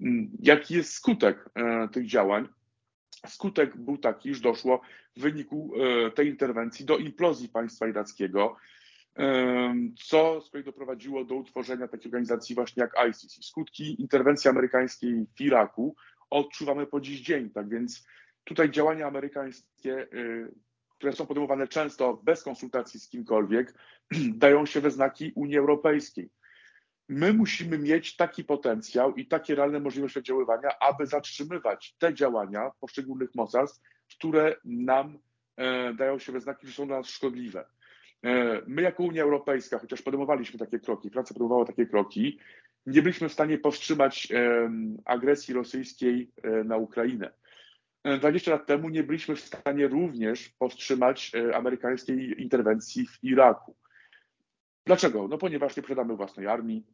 Mm, 0.00 0.30
jaki 0.42 0.74
jest 0.74 0.92
skutek 0.92 1.50
e, 1.54 1.88
tych 1.88 2.06
działań? 2.06 2.48
Skutek 3.26 3.76
był 3.76 3.98
taki, 3.98 4.34
że 4.34 4.40
doszło 4.40 4.80
w 5.16 5.20
wyniku 5.20 5.72
e, 6.06 6.10
tej 6.10 6.28
interwencji 6.28 6.84
do 6.84 6.98
implozji 6.98 7.48
państwa 7.48 7.88
irackiego, 7.88 8.56
co 10.04 10.40
z 10.40 10.50
kolei 10.50 10.64
doprowadziło 10.64 11.24
do 11.24 11.34
utworzenia 11.34 11.88
takiej 11.88 12.06
organizacji 12.06 12.54
właśnie 12.54 12.80
jak 12.80 13.10
ISIS. 13.10 13.46
Skutki 13.46 14.02
interwencji 14.02 14.50
amerykańskiej 14.50 15.26
w 15.36 15.40
Iraku 15.40 15.96
odczuwamy 16.30 16.86
po 16.86 17.00
dziś 17.00 17.20
dzień, 17.20 17.50
tak 17.50 17.68
więc 17.68 18.06
tutaj 18.44 18.70
działania 18.70 19.06
amerykańskie 19.06 20.02
e, 20.02 20.06
które 21.00 21.12
są 21.12 21.26
podejmowane 21.26 21.68
często 21.68 22.20
bez 22.22 22.42
konsultacji 22.42 23.00
z 23.00 23.08
kimkolwiek, 23.08 23.74
dają 24.44 24.66
się 24.66 24.80
we 24.80 24.90
znaki 24.90 25.32
Unii 25.34 25.58
Europejskiej. 25.58 26.30
My 27.08 27.32
musimy 27.32 27.78
mieć 27.78 28.16
taki 28.16 28.44
potencjał 28.44 29.14
i 29.14 29.26
takie 29.26 29.54
realne 29.54 29.80
możliwości 29.80 30.18
oddziaływania, 30.18 30.68
aby 30.80 31.06
zatrzymywać 31.06 31.96
te 31.98 32.14
działania 32.14 32.70
poszczególnych 32.80 33.34
mocarstw, 33.34 33.80
które 34.16 34.56
nam 34.64 35.18
e, 35.56 35.94
dają 35.94 36.18
się 36.18 36.32
we 36.32 36.40
znaki, 36.40 36.66
że 36.66 36.72
są 36.72 36.86
dla 36.86 36.96
nas 36.96 37.06
szkodliwe. 37.06 37.64
E, 38.24 38.62
my 38.66 38.82
jako 38.82 39.02
Unia 39.02 39.22
Europejska, 39.22 39.78
chociaż 39.78 40.02
podejmowaliśmy 40.02 40.58
takie 40.58 40.78
kroki, 40.78 41.10
Francja 41.10 41.34
podejmowała 41.34 41.64
takie 41.64 41.86
kroki, 41.86 42.38
nie 42.86 43.02
byliśmy 43.02 43.28
w 43.28 43.32
stanie 43.32 43.58
powstrzymać 43.58 44.28
e, 44.32 44.70
agresji 45.04 45.54
rosyjskiej 45.54 46.30
e, 46.42 46.64
na 46.64 46.76
Ukrainę. 46.76 47.30
20 48.04 48.50
lat 48.50 48.66
temu 48.66 48.88
nie 48.88 49.02
byliśmy 49.02 49.36
w 49.36 49.40
stanie 49.40 49.88
również 49.88 50.48
powstrzymać 50.48 51.32
e, 51.34 51.56
amerykańskiej 51.56 52.42
interwencji 52.42 53.06
w 53.06 53.24
Iraku. 53.24 53.76
Dlaczego? 54.86 55.28
No 55.28 55.38
ponieważ 55.38 55.76
nie 55.76 55.82
posiadamy 55.82 56.16
własnej 56.16 56.46
armii, 56.46 56.86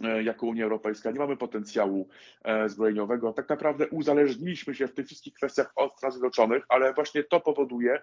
e, 0.00 0.22
jako 0.22 0.46
Unia 0.46 0.64
Europejska, 0.64 1.10
nie 1.10 1.18
mamy 1.18 1.36
potencjału 1.36 2.08
e, 2.44 2.68
zbrojeniowego. 2.68 3.32
Tak 3.32 3.48
naprawdę 3.48 3.88
uzależniliśmy 3.88 4.74
się 4.74 4.88
w 4.88 4.94
tych 4.94 5.06
wszystkich 5.06 5.34
kwestiach 5.34 5.72
od 5.76 5.98
Stanów 5.98 6.14
Zjednoczonych, 6.14 6.64
ale 6.68 6.94
właśnie 6.94 7.24
to 7.24 7.40
powoduje, 7.40 8.02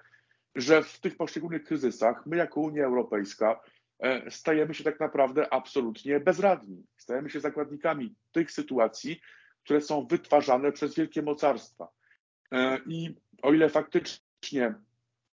że 0.56 0.84
w 0.84 1.00
tych 1.00 1.18
poszczególnych 1.18 1.63
kryzysach 1.63 2.25
my 2.25 2.38
jako 2.38 2.62
Unia 2.62 2.86
Europejska 2.86 3.60
stajemy 4.29 4.74
się 4.74 4.84
tak 4.84 5.00
naprawdę 5.00 5.53
absolutnie 5.53 6.20
bezradni. 6.20 6.84
Stajemy 6.98 7.29
się 7.29 7.39
zakładnikami 7.39 8.15
tych 8.32 8.51
sytuacji, 8.51 9.22
które 9.63 9.82
są 9.82 10.08
wytwarzane 10.08 10.72
przez 10.72 10.96
wielkie 10.96 11.22
mocarstwa. 11.22 11.88
E, 12.51 12.79
I 12.88 13.15
o 13.41 13.53
ile 13.53 13.70
faktycznie, 13.70 14.75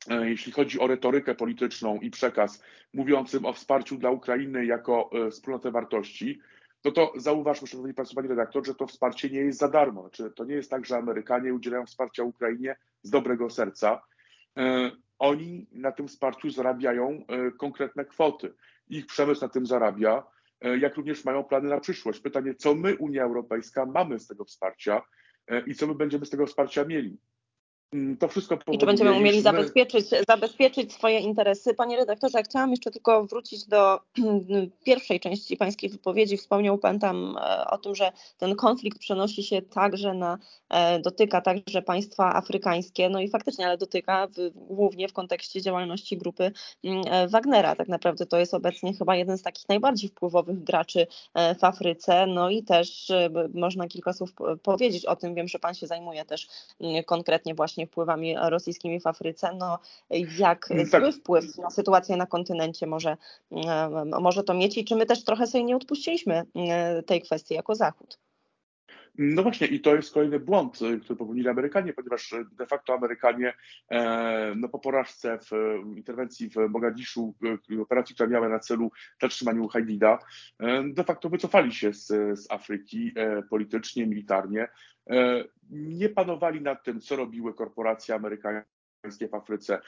e, 0.10 0.30
jeśli 0.30 0.52
chodzi 0.52 0.80
o 0.80 0.88
retorykę 0.88 1.36
polityczną 1.36 2.00
i 2.00 2.12
przekaz 2.12 2.64
mówiącym 2.94 3.46
o 3.46 3.54
wsparciu 3.54 3.98
dla 3.98 4.12
Ukrainy 4.12 4.66
jako 4.66 5.10
e, 5.14 5.32
wspólnotę 5.32 5.72
wartości, 5.72 6.40
no 6.86 6.92
to 6.92 7.14
zauważmy, 7.16 7.68
szanowni 7.68 7.94
państwo, 7.94 8.16
panie 8.16 8.30
redaktor, 8.30 8.66
że 8.66 8.76
to 8.76 8.88
wsparcie 8.88 9.30
nie 9.30 9.40
jest 9.40 9.60
za 9.60 9.68
darmo. 9.68 10.02
Znaczy, 10.02 10.32
to 10.36 10.46
nie 10.46 10.56
jest 10.56 10.72
tak, 10.72 10.86
że 10.86 10.98
Amerykanie 10.98 11.54
udzielają 11.54 11.86
wsparcia 11.86 12.24
Ukrainie 12.24 12.76
z 13.04 13.10
dobrego 13.10 13.50
serca. 13.50 14.02
Oni 15.20 15.68
na 15.72 15.92
tym 15.92 16.08
wsparciu 16.08 16.50
zarabiają 16.50 17.26
konkretne 17.58 18.06
kwoty. 18.06 18.54
Ich 18.88 19.06
przemysł 19.06 19.42
na 19.42 19.50
tym 19.50 19.66
zarabia, 19.66 20.24
jak 20.80 20.96
również 20.96 21.26
mają 21.26 21.44
plany 21.44 21.70
na 21.70 21.80
przyszłość. 21.80 22.20
Pytanie, 22.20 22.56
co 22.56 22.76
my, 22.76 22.98
Unia 22.98 23.24
Europejska, 23.24 23.86
mamy 23.86 24.20
z 24.20 24.28
tego 24.28 24.46
wsparcia 24.46 25.02
E, 25.50 25.60
i 25.60 25.76
co 25.76 25.88
my 25.88 25.96
będziemy 25.96 26.26
z 26.26 26.30
tego 26.30 26.46
wsparcia 26.46 26.86
mieli. 26.86 27.18
Mm, 27.94 28.18
to 28.18 28.28
wszystko 28.28 28.58
powoduje, 28.58 28.76
I 28.76 28.80
czy 28.80 28.86
będziemy 28.86 29.12
umieli 29.12 29.38
my... 29.38 29.44
zabezpieczyć, 29.44 30.06
zabezpieczyć 30.28 30.94
swoje 30.94 31.20
interesy. 31.20 31.74
Panie 31.74 31.98
redaktorze, 31.98 32.44
chciałam 32.44 32.72
jeszcze 32.72 32.92
tylko 32.92 33.26
wrócić 33.26 33.66
do 33.68 34.00
pierwszej 34.86 35.20
części 35.20 35.58
pańskiej 35.58 35.90
wypowiedzi. 35.90 36.38
Wspomniał 36.38 36.78
pan 36.78 37.00
tam 37.00 37.38
e, 37.38 37.66
o 37.70 37.78
tym, 37.78 37.96
że 37.96 38.12
ten 38.38 38.56
konflikt 38.56 39.00
przenosi 39.00 39.44
się 39.44 39.62
także 39.62 40.14
na, 40.14 40.38
e, 40.70 41.00
dotyka 41.00 41.42
także 41.42 41.82
państwa 41.82 42.36
afrykańskie, 42.36 43.10
no 43.10 43.22
i 43.22 43.30
faktycznie, 43.30 43.66
ale 43.66 43.78
dotyka 43.78 44.28
w, 44.28 44.50
głównie 44.56 45.08
w 45.08 45.14
kontekście 45.14 45.62
działalności 45.62 46.18
grupy 46.18 46.52
mm, 46.84 47.30
Wagnera. 47.30 47.76
Tak 47.76 47.88
naprawdę 47.88 48.26
to 48.26 48.40
jest 48.40 48.54
obecnie 48.54 48.94
chyba 48.94 49.16
jeden 49.16 49.38
z 49.38 49.42
takich 49.42 49.70
najbardziej 49.70 50.10
wpływowych 50.10 50.64
graczy 50.64 51.08
w 51.60 51.64
Afryce, 51.64 52.28
no 52.28 52.50
i 52.50 52.64
też 52.64 53.12
można 53.54 53.88
kilka 53.88 54.14
słów 54.14 54.34
powiedzieć 54.64 55.06
o 55.06 55.16
tym. 55.16 55.36
Wiem, 55.36 55.48
że 55.48 55.60
pan 55.60 55.74
się 55.74 55.88
zajmuje 55.88 56.26
też 56.26 56.48
mm, 56.82 57.04
konkretnie 57.04 57.56
właśnie 57.56 57.79
właśnie 57.80 57.88
wpływami 57.88 58.36
rosyjskimi 58.42 59.00
w 59.00 59.08
Afryce, 59.08 59.56
no 59.56 59.80
jak 60.38 60.72
mm, 60.72 60.90
tak. 60.90 61.02
zły 61.02 61.12
wpływ 61.12 61.58
na 61.58 61.70
sytuację 61.70 62.18
na 62.18 62.26
kontynencie 62.26 62.88
może, 62.88 63.18
może 64.22 64.44
to 64.44 64.54
mieć 64.54 64.78
i 64.78 64.86
czy 64.86 64.96
my 64.96 65.06
też 65.06 65.24
trochę 65.24 65.48
sobie 65.48 65.64
nie 65.64 65.76
odpuściliśmy 65.76 66.46
tej 67.06 67.22
kwestii 67.22 67.54
jako 67.54 67.76
Zachód? 67.76 68.20
No 69.22 69.44
właśnie, 69.44 69.68
i 69.68 69.82
to 69.82 69.96
jest 69.96 70.14
kolejny 70.14 70.40
błąd, 70.40 70.82
y, 70.82 71.00
który 71.00 71.16
popełnili 71.18 71.50
Amerykanie, 71.50 71.94
ponieważ 71.94 72.36
de 72.52 72.66
facto 72.66 72.94
Amerykanie 72.94 73.54
e, 73.90 74.54
no, 74.56 74.70
po 74.70 74.80
porażce 74.80 75.40
w 75.40 75.52
interwencji 75.98 76.50
w 76.50 76.56
Mogadiszu, 76.70 77.36
y, 77.72 77.82
operacji, 77.82 78.16
która 78.16 78.30
miała 78.30 78.50
na 78.50 78.60
celu 78.60 78.92
zatrzymaniu 79.22 79.68
Hajdida, 79.68 80.20
e, 80.60 80.84
de 80.84 81.04
facto 81.04 81.30
wycofali 81.30 81.74
się 81.74 81.94
z, 81.94 82.08
z 82.40 82.52
Afryki 82.52 83.12
e, 83.16 83.44
politycznie, 83.44 84.08
militarnie. 84.08 84.68
Nie 85.70 86.10
panowali 86.10 86.62
nad 86.62 86.84
tym, 86.84 87.02
co 87.02 87.16
robiły 87.16 87.54
korporacje 87.54 88.16
amerykańskie 88.16 88.79
w 89.04 89.36
Afryce. 89.36 89.82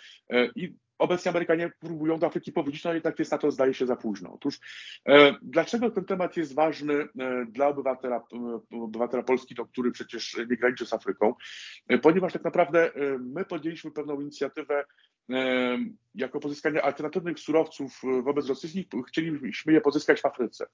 I 0.55 0.75
obecnie 1.01 1.31
Amerykanie 1.31 1.71
próbują 1.79 2.19
do 2.19 2.27
Afryki 2.27 2.51
powiedzieć, 2.51 2.83
no 2.83 2.93
jednak 2.93 3.19
jest 3.19 3.31
na 3.31 3.37
to 3.37 3.51
zdaje 3.51 3.73
się 3.73 3.85
za 3.85 3.95
późno. 3.95 4.33
Otóż 4.33 4.59
e, 5.09 5.35
dlaczego 5.41 5.91
ten 5.91 6.05
temat 6.05 6.37
jest 6.37 6.55
ważny 6.55 6.93
e, 6.93 7.07
dla 7.45 7.67
obywatela, 7.67 8.17
e, 8.17 8.77
obywatela 8.77 9.23
Polski, 9.23 9.55
który 9.71 9.91
przecież 9.91 10.37
nie 10.49 10.57
graniczy 10.57 10.85
z 10.85 10.93
Afryką? 10.93 11.33
E, 11.87 11.97
ponieważ 11.97 12.33
tak 12.33 12.43
naprawdę 12.43 12.95
e, 12.95 13.17
my 13.17 13.45
podjęliśmy 13.45 13.91
pewną 13.91 14.21
inicjatywę 14.21 14.85
e, 15.31 15.77
jako 16.15 16.39
pozyskanie 16.39 16.81
alternatywnych 16.81 17.39
surowców 17.39 18.01
wobec 18.23 18.47
rosyjskich, 18.47 18.85
chcieliśmy 19.07 19.73
je 19.73 19.81
pozyskać 19.81 20.21
w 20.21 20.25
Afryce. 20.25 20.65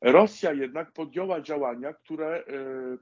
Rosja 0.00 0.52
jednak 0.52 0.92
podjęła 0.92 1.40
działania, 1.40 1.92
które 1.92 2.44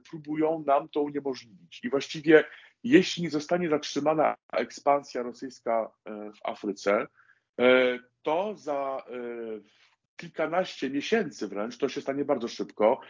próbują 0.09 0.63
nam 0.67 0.89
to 0.89 1.01
uniemożliwić. 1.01 1.79
I 1.83 1.89
właściwie 1.89 2.43
jeśli 2.83 3.23
nie 3.23 3.29
zostanie 3.29 3.69
zatrzymana 3.69 4.35
ekspansja 4.53 5.23
rosyjska 5.23 5.91
e, 6.05 6.31
w 6.31 6.39
Afryce, 6.43 7.07
e, 7.59 7.99
to 8.21 8.55
za 8.55 9.03
e, 9.07 9.13
kilkanaście 10.17 10.89
miesięcy 10.89 11.47
wręcz, 11.47 11.77
to 11.77 11.89
się 11.89 12.01
stanie 12.01 12.25
bardzo 12.25 12.47
szybko, 12.47 13.01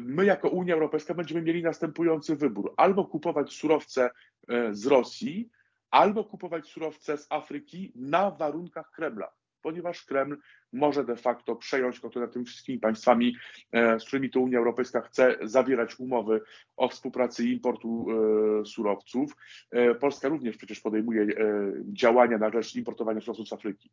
my 0.00 0.24
jako 0.24 0.48
Unia 0.48 0.74
Europejska 0.74 1.14
będziemy 1.14 1.42
mieli 1.42 1.62
następujący 1.62 2.36
wybór. 2.36 2.74
Albo 2.76 3.04
kupować 3.04 3.52
surowce 3.52 4.10
z 4.70 4.86
Rosji, 4.86 5.50
albo 5.90 6.24
kupować 6.24 6.68
surowce 6.68 7.18
z 7.18 7.26
Afryki 7.30 7.92
na 7.94 8.30
warunkach 8.30 8.90
Kremla 8.90 9.32
ponieważ 9.64 10.04
Kreml 10.04 10.36
może 10.72 11.04
de 11.04 11.16
facto 11.16 11.56
przejąć 11.56 12.00
kontrolę 12.00 12.26
nad 12.26 12.32
tymi 12.32 12.44
wszystkimi 12.44 12.78
państwami, 12.78 13.36
e, 13.72 14.00
z 14.00 14.04
którymi 14.04 14.30
to 14.30 14.40
Unia 14.40 14.58
Europejska 14.58 15.00
chce 15.00 15.36
zawierać 15.42 16.00
umowy 16.00 16.40
o 16.76 16.88
współpracy 16.88 17.44
importu 17.44 18.06
e, 18.10 18.66
surowców. 18.66 19.36
E, 19.70 19.94
Polska 19.94 20.28
również 20.28 20.56
przecież 20.56 20.80
podejmuje 20.80 21.26
działania 21.92 22.38
na 22.38 22.50
rzecz 22.50 22.76
importowania 22.76 23.20
surowców 23.20 23.48
z 23.48 23.52
Afryki. 23.52 23.90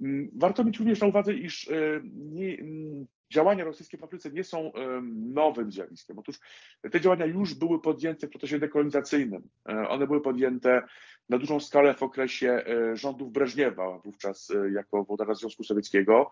Mm, 0.00 0.30
warto 0.36 0.64
mieć 0.64 0.78
również 0.78 1.00
na 1.00 1.06
uwadze, 1.06 1.34
iż 1.34 1.70
nie, 2.14 2.58
mm, 2.58 3.06
działania 3.30 3.64
rosyjskie 3.64 3.98
w 3.98 4.04
Afryce 4.04 4.30
nie 4.30 4.44
są 4.44 4.72
nowym 5.12 5.72
zjawiskiem. 5.72 6.18
Otóż 6.18 6.36
te 6.92 7.00
działania 7.00 7.26
już 7.26 7.54
były 7.54 7.82
podjęte 7.82 8.26
w 8.26 8.30
procesie 8.30 8.58
dekolonizacyjnym. 8.58 9.48
One 9.88 10.06
były 10.06 10.20
podjęte 10.20 10.82
na 11.28 11.38
dużą 11.38 11.60
skalę 11.60 11.94
w 11.94 12.02
okresie 12.02 12.64
rządów 12.94 13.32
Breżniewa, 13.32 13.98
wówczas 13.98 14.52
jako 14.74 15.04
włodarza 15.04 15.34
Związku 15.34 15.64
Sowieckiego. 15.64 16.30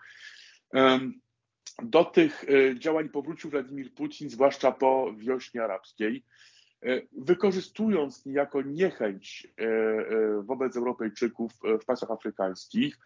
Do 1.83 2.05
tych 2.05 2.45
działań 2.79 3.09
powrócił 3.09 3.51
Władimir 3.51 3.95
Putin, 3.95 4.31
zwłaszcza 4.31 4.73
po 4.73 5.15
wiośnie 5.17 5.65
arabskiej. 5.65 6.25
E, 6.85 7.03
wykorzystując 7.13 8.27
niejako 8.27 8.63
niechęć 8.63 9.47
e, 9.59 9.65
e, 9.65 10.43
wobec 10.43 10.77
Europejczyków 10.77 11.53
w 11.83 11.85
państwach 11.85 12.11
afrykańskich 12.11 12.99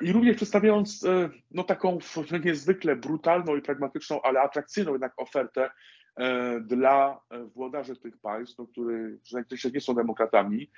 i 0.00 0.12
również 0.12 0.36
przedstawiając 0.36 1.06
no, 1.50 1.64
taką 1.64 1.98
niezwykle 2.44 2.96
brutalną 2.96 3.56
i 3.56 3.62
pragmatyczną, 3.62 4.22
ale 4.22 4.40
atrakcyjną 4.40 4.92
jednak 4.92 5.12
ofertę 5.16 5.70
dla 6.60 7.20
włodarzy 7.54 7.96
tych 7.96 8.18
państw, 8.18 8.58
no, 8.58 8.66
którzy 8.66 9.18
najczęściej 9.32 9.72
nie 9.72 9.80
są 9.80 9.94
demokratami. 9.94 10.70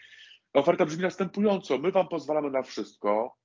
Oferta 0.53 0.87
brzmi 0.87 1.03
następująco: 1.03 1.79
my 1.79 1.93
wam 1.93 2.09
pozwalamy 2.09 2.51
na 2.51 2.63
wszystko 2.63 3.37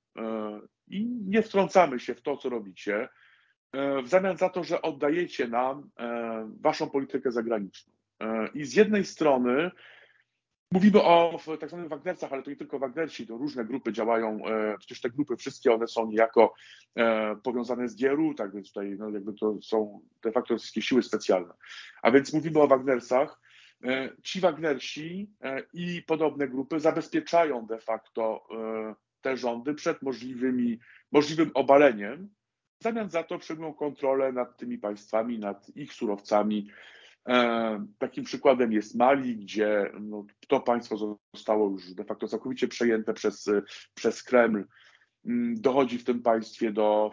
i 0.88 1.06
nie 1.06 1.42
wtrącamy 1.42 2.00
się 2.00 2.14
w 2.14 2.22
to, 2.22 2.36
co 2.36 2.48
robicie, 2.48 3.08
w 4.04 4.08
zamian 4.08 4.36
za 4.36 4.48
to, 4.48 4.64
że 4.64 4.82
oddajecie 4.82 5.48
nam 5.48 5.90
waszą 6.60 6.90
politykę 6.90 7.32
zagraniczną. 7.32 7.92
E, 8.22 8.48
I 8.54 8.64
z 8.64 8.74
jednej 8.74 9.04
strony 9.04 9.70
mówimy 10.72 11.02
o 11.02 11.40
tak 11.60 11.68
zwanych 11.68 11.88
Wagnercach, 11.88 12.32
ale 12.32 12.42
to 12.42 12.50
nie 12.50 12.56
tylko 12.56 12.78
Wagnerci, 12.78 13.26
to 13.26 13.36
różne 13.36 13.64
grupy 13.64 13.92
działają, 13.92 14.46
e, 14.46 14.78
przecież 14.78 15.00
te 15.00 15.10
grupy 15.10 15.36
wszystkie 15.36 15.72
one 15.72 15.88
są 15.88 16.06
niejako 16.06 16.54
e, 16.96 17.36
powiązane 17.36 17.88
z 17.88 17.94
GRU, 17.94 18.34
tak 18.34 18.54
więc 18.54 18.68
tutaj 18.68 18.96
no 18.98 19.10
jakby 19.10 19.32
to 19.32 19.56
są 19.62 20.00
de 20.22 20.32
facto 20.32 20.58
wszystkie 20.58 20.82
siły 20.82 21.02
specjalne. 21.02 21.54
A 22.02 22.10
więc 22.10 22.32
mówimy 22.32 22.60
o 22.60 22.68
Wagnercach. 22.68 23.42
Ci 24.22 24.40
Wagnersi 24.40 25.30
i 25.72 26.02
podobne 26.02 26.48
grupy 26.48 26.80
zabezpieczają 26.80 27.66
de 27.66 27.78
facto 27.78 28.44
te 29.20 29.36
rządy 29.36 29.74
przed 29.74 30.02
możliwymi, 30.02 30.78
możliwym 31.12 31.50
obaleniem. 31.54 32.28
W 32.80 32.82
zamian 32.82 33.10
za 33.10 33.22
to 33.22 33.38
przejmują 33.38 33.74
kontrolę 33.74 34.32
nad 34.32 34.56
tymi 34.56 34.78
państwami, 34.78 35.38
nad 35.38 35.76
ich 35.76 35.92
surowcami, 35.92 36.68
E, 36.68 37.01
takim 37.98 38.24
przykładem 38.24 38.72
jest 38.72 38.94
Mali, 38.94 39.36
gdzie 39.36 39.92
no, 40.00 40.26
to 40.48 40.60
państwo 40.60 41.18
zostało 41.34 41.70
już 41.70 41.94
de 41.94 42.04
facto 42.04 42.28
całkowicie 42.28 42.68
przejęte 42.68 43.14
przez, 43.14 43.50
przez 43.94 44.22
Kreml. 44.22 44.64
Mm, 45.24 45.60
dochodzi 45.60 45.98
w 45.98 46.04
tym 46.04 46.22
państwie 46.22 46.72
do, 46.72 47.10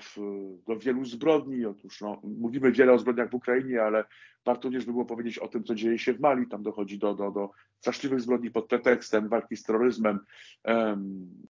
do 0.68 0.80
wielu 0.80 1.06
zbrodni. 1.06 1.66
Otóż 1.66 2.02
no, 2.02 2.22
mówimy 2.24 2.72
wiele 2.72 2.94
o 2.94 3.00
zbrodniach 3.00 3.30
w 3.30 3.36
Ukrainie, 3.36 3.84
ale 3.84 4.06
warto 4.46 4.68
również 4.68 4.86
by 4.86 4.92
było 4.92 5.06
powiedzieć 5.06 5.40
o 5.40 5.48
tym, 5.48 5.64
co 5.64 5.76
dzieje 5.76 6.00
się 6.00 6.14
w 6.14 6.20
Mali. 6.20 6.48
Tam 6.48 6.64
dochodzi 6.64 7.00
do, 7.00 7.14
do, 7.14 7.32
do 7.32 7.50
straszliwych 7.80 8.22
zbrodni 8.22 8.52
pod 8.52 8.68
pretekstem 8.68 9.30
walki 9.30 9.58
z 9.58 9.64
terroryzmem. 9.64 10.20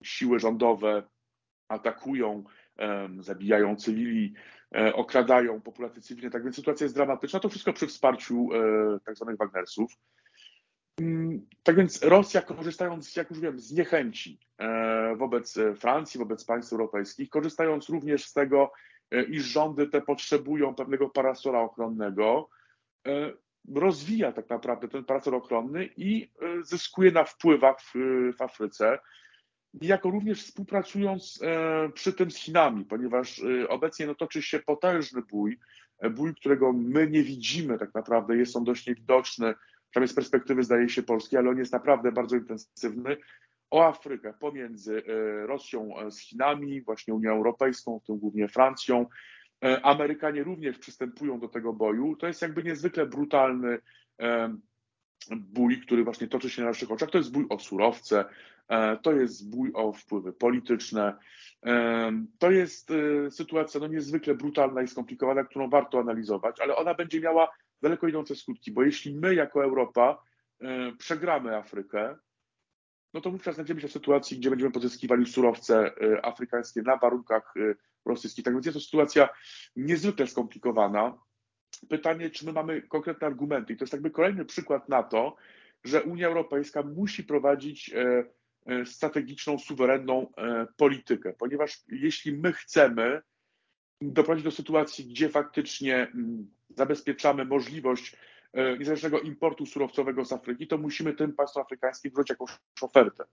Siły 0.03 0.39
rządowe 0.39 1.03
atakują 1.67 2.43
zabijają 3.19 3.75
cywili, 3.75 4.33
e, 4.75 4.93
okradają 4.93 5.61
populację 5.61 6.01
cywilną. 6.01 6.29
Tak 6.29 6.43
więc 6.43 6.55
sytuacja 6.55 6.85
jest 6.85 6.95
dramatyczna. 6.95 7.39
To 7.39 7.49
wszystko 7.49 7.73
przy 7.73 7.87
wsparciu 7.87 8.49
e, 8.53 8.99
tak 9.05 9.15
zwanych 9.15 9.37
Wagnersów. 9.37 9.91
Mm, 10.99 11.47
tak 11.63 11.75
więc 11.75 12.03
Rosja, 12.03 12.41
korzystając, 12.41 13.15
jak 13.15 13.29
już 13.29 13.39
wiem, 13.39 13.59
z 13.59 13.71
niechęci 13.71 14.39
e, 14.57 15.15
wobec 15.15 15.59
Francji, 15.79 16.17
wobec 16.17 16.45
państw 16.45 16.73
europejskich, 16.73 17.29
korzystając 17.29 17.89
również 17.89 18.25
z 18.25 18.33
tego, 18.33 18.71
iż 19.29 19.43
rządy 19.43 19.87
te 19.87 20.01
potrzebują 20.01 20.75
pewnego 20.75 21.09
parasola 21.09 21.61
ochronnego, 21.61 22.49
rozwija 23.75 24.31
tak 24.31 24.49
naprawdę 24.49 24.87
ten 24.87 25.03
parasol 25.03 25.35
ochronny 25.35 25.89
i 25.97 26.31
zyskuje 26.61 27.11
na 27.11 27.23
wpływach 27.23 27.81
w, 27.81 27.93
w 28.37 28.41
Afryce 28.41 28.99
jako 29.81 30.09
również 30.09 30.43
współpracując 30.43 31.39
e, 31.43 31.89
przy 31.89 32.13
tym 32.13 32.31
z 32.31 32.37
Chinami, 32.37 32.85
ponieważ 32.85 33.39
e, 33.39 33.69
obecnie 33.69 34.07
no, 34.07 34.15
toczy 34.15 34.41
się 34.41 34.59
potężny 34.59 35.21
bój, 35.21 35.59
e, 35.99 36.09
bój, 36.09 36.35
którego 36.35 36.73
my 36.73 37.07
nie 37.07 37.23
widzimy 37.23 37.77
tak 37.77 37.93
naprawdę, 37.93 38.37
jest 38.37 38.55
on 38.55 38.63
dość 38.63 38.87
niewidoczny, 38.87 39.53
przynajmniej 39.89 40.11
z 40.11 40.15
perspektywy 40.15 40.63
zdaje 40.63 40.89
się 40.89 41.03
Polski, 41.03 41.37
ale 41.37 41.49
on 41.49 41.57
jest 41.57 41.73
naprawdę 41.73 42.11
bardzo 42.11 42.35
intensywny, 42.35 43.17
o 43.71 43.87
Afrykę 43.87 44.33
pomiędzy 44.39 45.03
Rosją 45.45 45.93
z 46.09 46.19
Chinami, 46.19 46.81
właśnie 46.81 47.13
Unią 47.13 47.31
Europejską, 47.31 47.99
w 47.99 48.07
tym 48.07 48.17
głównie 48.17 48.47
Francją. 48.47 49.05
Amerykanie 49.83 50.43
również 50.43 50.77
przystępują 50.77 51.39
do 51.39 51.47
tego 51.47 51.73
boju. 51.73 52.15
To 52.15 52.27
jest 52.27 52.41
jakby 52.41 52.63
niezwykle 52.63 53.05
brutalny 53.05 53.79
bój, 55.35 55.81
który 55.81 56.03
właśnie 56.03 56.27
toczy 56.27 56.49
się 56.49 56.61
na 56.61 56.67
naszych 56.67 56.91
oczach. 56.91 57.09
To 57.09 57.17
jest 57.17 57.31
bój 57.31 57.45
o 57.49 57.59
surowce, 57.59 58.25
to 59.01 59.11
jest 59.11 59.49
bój 59.49 59.71
o 59.73 59.93
wpływy 59.93 60.33
polityczne. 60.33 61.17
E, 61.65 62.11
to 62.39 62.51
jest 62.51 62.91
e, 62.91 63.31
sytuacja 63.31 63.79
no, 63.79 63.87
niezwykle 63.87 64.35
brutalna 64.35 64.81
i 64.81 64.87
skomplikowana, 64.87 65.43
którą 65.43 65.69
warto 65.69 65.99
analizować, 65.99 66.59
ale 66.59 66.75
ona 66.75 66.93
będzie 66.93 67.21
miała 67.21 67.51
daleko 67.81 68.07
idące 68.07 68.35
skutki, 68.35 68.71
bo 68.71 68.83
jeśli 68.83 69.15
my 69.15 69.35
jako 69.35 69.63
Europa 69.63 70.23
przegramy 70.97 71.55
Afrykę, 71.55 72.17
no 73.13 73.21
to 73.21 73.31
wówczas 73.31 73.55
znajdziemy 73.55 73.81
się 73.81 73.87
w 73.87 73.91
sytuacji, 73.91 74.37
gdzie 74.37 74.49
będziemy 74.49 74.71
pozyskiwali 74.71 75.25
surowce 75.25 75.91
afrykańskie 76.23 76.81
na 76.81 76.97
warunkach 76.97 77.53
rosyjskich. 78.05 78.45
Tak 78.45 78.53
więc 78.53 78.65
jest 78.65 78.75
to 78.75 78.81
sytuacja 78.81 79.29
niezwykle 79.75 80.27
skomplikowana 80.27 81.17
pytanie, 81.89 82.29
czy 82.29 82.45
my 82.45 82.53
mamy 82.53 82.81
konkretne 82.81 83.27
argumenty. 83.27 83.73
I 83.73 83.77
to 83.77 83.83
jest 83.83 83.93
jakby 83.93 84.11
kolejny 84.11 84.45
przykład 84.45 84.89
na 84.89 85.03
to, 85.03 85.35
że 85.83 86.03
Unia 86.03 86.27
Europejska 86.27 86.83
musi 86.83 87.23
prowadzić 87.23 87.89
e, 87.89 87.99
e, 87.99 88.25
strategiczną, 88.85 89.59
suwerenną 89.59 90.31
e, 90.37 90.67
politykę, 90.77 91.33
ponieważ 91.33 91.83
jeśli 91.87 92.37
my 92.37 92.53
chcemy 92.53 93.21
doprowadzić 94.01 94.43
do 94.43 94.51
sytuacji, 94.51 95.05
gdzie 95.05 95.29
faktycznie 95.29 95.95
mm, 95.95 96.51
zabezpieczamy 96.69 97.45
możliwość 97.45 98.15
niezależnego 98.79 99.19
importu 99.19 99.65
surowcowego 99.65 100.25
z 100.25 100.33
Afryki, 100.33 100.67
to 100.67 100.77
musimy 100.77 101.13
tym 101.13 101.33
państwom 101.33 101.63
afrykańskim 101.63 102.11
wziąć 102.11 102.29
jakąś 102.29 102.51
ofertę. 102.81 103.23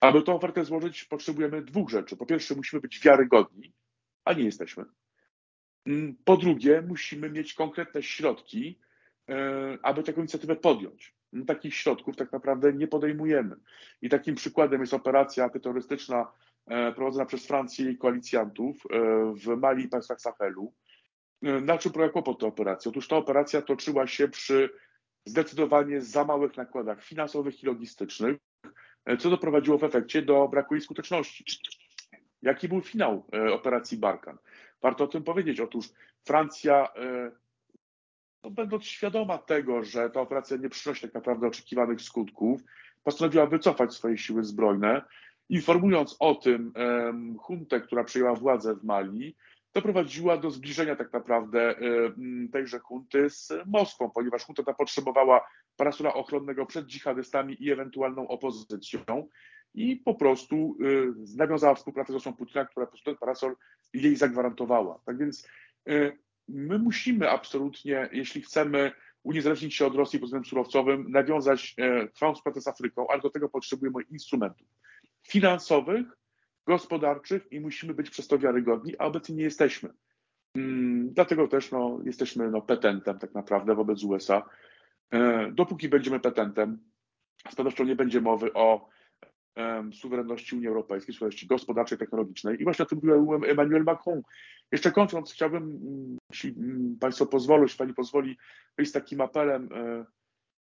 Aby 0.00 0.22
tę 0.22 0.32
ofertę 0.32 0.64
złożyć, 0.64 1.04
potrzebujemy 1.04 1.62
dwóch 1.62 1.90
rzeczy. 1.90 2.16
Po 2.16 2.26
pierwsze, 2.26 2.54
musimy 2.54 2.80
być 2.80 3.00
wiarygodni, 3.00 3.72
a 4.24 4.32
nie 4.32 4.44
jesteśmy. 4.44 4.84
Mm, 5.86 6.16
po 6.24 6.36
drugie, 6.36 6.82
musimy 6.82 7.30
mieć 7.30 7.54
konkretne 7.54 8.02
środki, 8.02 8.78
e, 9.28 9.78
aby 9.82 10.02
taką 10.02 10.20
inicjatywę 10.20 10.56
podjąć. 10.56 11.14
No, 11.34 11.44
takich 11.44 11.74
środków 11.74 12.16
tak 12.16 12.32
naprawdę 12.32 12.72
nie 12.72 12.88
podejmujemy. 12.88 13.56
I 14.02 14.08
takim 14.08 14.34
przykładem 14.34 14.80
jest 14.80 14.94
operacja 14.94 15.44
antyterrorystyczna 15.44 16.32
e, 16.66 16.92
prowadzona 16.92 17.26
przez 17.26 17.46
Francję 17.46 17.90
i 17.90 17.98
koalicjantów 17.98 18.76
e, 18.76 18.98
w 19.34 19.56
Mali 19.56 19.84
i 19.84 19.88
państwach 19.88 20.20
Sahelu. 20.20 20.72
Na 21.42 21.78
czym 21.78 21.92
polega 21.92 22.12
kłopot 22.12 22.40
ta 22.40 22.46
operacja? 22.46 22.90
Otóż 22.90 23.08
ta 23.08 23.16
operacja 23.16 23.62
toczyła 23.62 24.06
się 24.06 24.28
przy 24.28 24.70
zdecydowanie 25.24 26.00
za 26.00 26.24
małych 26.24 26.56
nakładach 26.56 27.04
finansowych 27.04 27.62
i 27.62 27.66
logistycznych, 27.66 28.36
co 29.18 29.30
doprowadziło 29.30 29.78
w 29.78 29.84
efekcie 29.84 30.22
do 30.22 30.48
braku 30.48 30.74
jej 30.74 30.80
skuteczności. 30.80 31.44
Jaki 32.42 32.68
był 32.68 32.80
finał 32.80 33.26
operacji 33.52 33.98
Barkan? 33.98 34.38
Warto 34.82 35.04
o 35.04 35.06
tym 35.06 35.24
powiedzieć. 35.24 35.60
Otóż 35.60 35.88
Francja, 36.24 36.88
e, 36.96 37.30
no, 38.44 38.50
będąc 38.50 38.84
świadoma 38.84 39.38
tego, 39.38 39.84
że 39.84 40.10
ta 40.10 40.20
operacja 40.20 40.56
nie 40.56 40.68
przynosi 40.68 41.02
tak 41.02 41.14
naprawdę 41.14 41.46
oczekiwanych 41.46 42.02
skutków, 42.02 42.60
postanowiła 43.02 43.46
wycofać 43.46 43.94
swoje 43.94 44.18
siły 44.18 44.44
zbrojne, 44.44 45.02
informując 45.48 46.16
o 46.18 46.34
tym 46.34 46.72
huntę, 47.40 47.80
która 47.80 48.04
przejęła 48.04 48.34
władzę 48.34 48.74
w 48.74 48.84
Mali, 48.84 49.36
doprowadziła 49.74 50.36
do 50.36 50.50
zbliżenia 50.50 50.96
tak 50.96 51.12
naprawdę 51.12 51.74
tejże 52.52 52.78
hunty 52.78 53.30
z 53.30 53.52
Moskwą, 53.66 54.10
ponieważ 54.10 54.44
hunta 54.44 54.62
ta 54.62 54.74
potrzebowała 54.74 55.46
parasola 55.76 56.14
ochronnego 56.14 56.66
przed 56.66 56.86
dżihadystami 56.86 57.64
i 57.64 57.70
ewentualną 57.70 58.28
opozycją 58.28 59.28
i 59.74 59.96
po 59.96 60.14
prostu 60.14 60.76
y, 60.80 61.36
nawiązała 61.36 61.74
współpracę 61.74 62.12
z 62.12 62.14
Rosją 62.14 62.32
Putina, 62.32 62.64
która 62.64 62.86
po 62.86 62.92
prostu 62.92 63.10
ten 63.10 63.18
parasol 63.18 63.56
jej 63.94 64.16
zagwarantowała. 64.16 65.00
Tak 65.06 65.18
więc 65.18 65.48
y, 65.88 66.18
my 66.48 66.78
musimy 66.78 67.30
absolutnie, 67.30 68.08
jeśli 68.12 68.42
chcemy 68.42 68.92
uniezależnić 69.22 69.74
się 69.74 69.86
od 69.86 69.94
Rosji 69.94 70.18
pod 70.18 70.26
względem 70.26 70.50
surowcowym, 70.50 71.10
nawiązać 71.10 71.76
trwałą 72.14 72.34
współpracę 72.34 72.60
z 72.60 72.68
Afryką, 72.68 73.06
ale 73.08 73.22
do 73.22 73.30
tego 73.30 73.48
potrzebujemy 73.48 74.02
instrumentów 74.10 74.66
finansowych, 75.22 76.06
gospodarczych 76.66 77.52
i 77.52 77.60
musimy 77.60 77.94
być 77.94 78.10
przez 78.10 78.28
to 78.28 78.38
wiarygodni, 78.38 78.98
a 78.98 79.04
obecnie 79.04 79.34
nie 79.34 79.42
jesteśmy. 79.42 79.90
Mm, 80.54 81.12
dlatego 81.14 81.48
też 81.48 81.70
no, 81.70 82.00
jesteśmy 82.04 82.50
no, 82.50 82.62
petentem 82.62 83.18
tak 83.18 83.34
naprawdę 83.34 83.74
wobec 83.74 84.04
USA. 84.04 84.42
Dopóki 85.52 85.88
będziemy 85.88 86.20
petentem, 86.20 86.78
z 87.50 87.54
pewnością 87.54 87.84
nie 87.84 87.96
będzie 87.96 88.20
mowy 88.20 88.52
o 88.52 88.88
suwerenności 89.92 90.56
Unii 90.56 90.68
Europejskiej, 90.68 91.14
suwerenności 91.14 91.46
gospodarczej, 91.46 91.98
technologicznej. 91.98 92.60
I 92.60 92.64
właśnie 92.64 92.82
o 92.82 92.86
tym 92.86 93.00
mówił 93.02 93.44
Emmanuel 93.44 93.84
Macron. 93.84 94.22
Jeszcze 94.72 94.92
kończąc, 94.92 95.32
chciałbym, 95.32 95.78
jeśli 96.30 96.50
mm, 96.50 96.96
Państwo 97.00 97.26
pozwolą, 97.26 97.62
jeśli 97.62 97.78
Pani 97.78 97.94
pozwoli, 97.94 98.38
wyjść 98.76 98.90
z 98.90 98.94
takim 98.94 99.20
apelem. 99.20 99.68
E, 99.72 100.04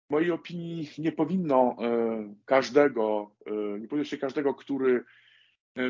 w 0.07 0.09
mojej 0.09 0.31
opinii 0.31 0.89
nie 0.97 1.11
powinno 1.11 1.75
e, 1.81 2.33
każdego, 2.45 3.31
e, 3.45 3.79
nie 3.79 3.87
powinno 3.87 4.05
się 4.05 4.17
każdego, 4.17 4.53
który 4.53 5.03